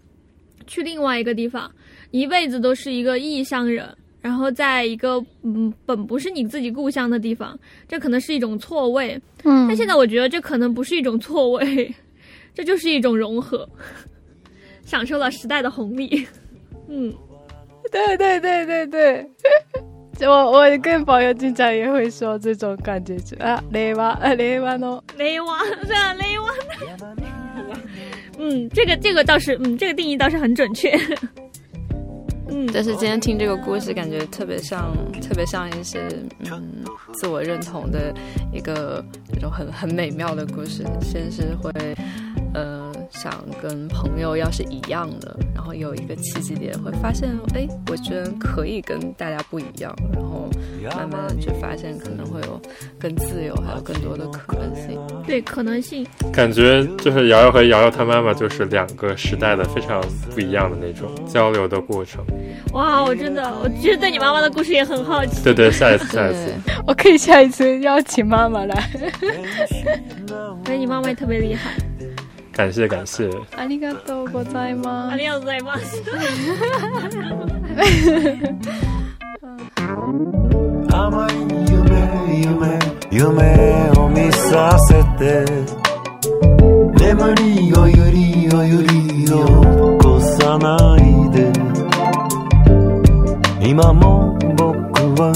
[0.66, 1.73] 去另外一个地方，
[2.10, 9.20] 一辈子都是一个异乡人，然后在一个嗯本不是你自己故乡的地方，这可能是一种错位。
[9.44, 11.94] 嗯，但现在我觉得这可能不是一种错位，
[12.55, 13.69] 这就是一种融合。
[14.85, 16.27] 享受了时代的红利，
[16.89, 17.13] 嗯，
[17.91, 18.87] 对对对对
[20.19, 26.51] 对，我我跟朋友经常也会说这种感觉，啊，雷瓦啊雷瓦诺雷瓦是啊雷瓦，
[28.39, 30.91] 嗯，这个这个倒是，嗯，这个定义倒是很准确。
[32.55, 34.93] 嗯，但是今天听这个故事，感觉特别像，
[35.23, 36.07] 特别像一些
[36.51, 36.85] 嗯
[37.15, 38.13] 自我认同的
[38.53, 39.03] 一个
[39.33, 40.85] 这种很很美妙的故事。
[41.01, 41.73] 先是会
[42.53, 50.48] 呃想跟朋友要是一样的，然后有一个契机点，会发现哎，我居然可以跟大家不一样，然后
[50.97, 52.60] 慢慢的去发现可能会有
[52.98, 54.98] 更自由，还有更多的可能性。
[55.26, 56.06] 对，可能性。
[56.32, 60.01] 感觉就是瑶瑶和瑶瑶她妈妈就是两个时代的非常
[60.34, 62.24] 不一样的那种交流的过程。
[62.72, 65.44] 哇，我真的，我其实对你妈妈的故事也很好奇。
[65.44, 66.52] 对对，下一次，下一次，
[66.86, 68.90] 我可以下一次邀请妈妈来。
[70.64, 71.70] 哎，你妈妈也特别厉害。
[72.53, 73.31] 感谢感谢。
[73.57, 75.12] ありがとうございます。
[75.15, 76.03] ありがとうございます。
[80.93, 81.35] 甘い
[81.70, 82.12] 夢
[82.45, 82.79] 夢
[83.11, 85.45] 夢を見させて
[86.99, 89.37] 眠りをゆりをゆりを
[89.99, 91.01] 起こさない
[91.31, 91.51] で
[93.66, 95.33] 今も僕は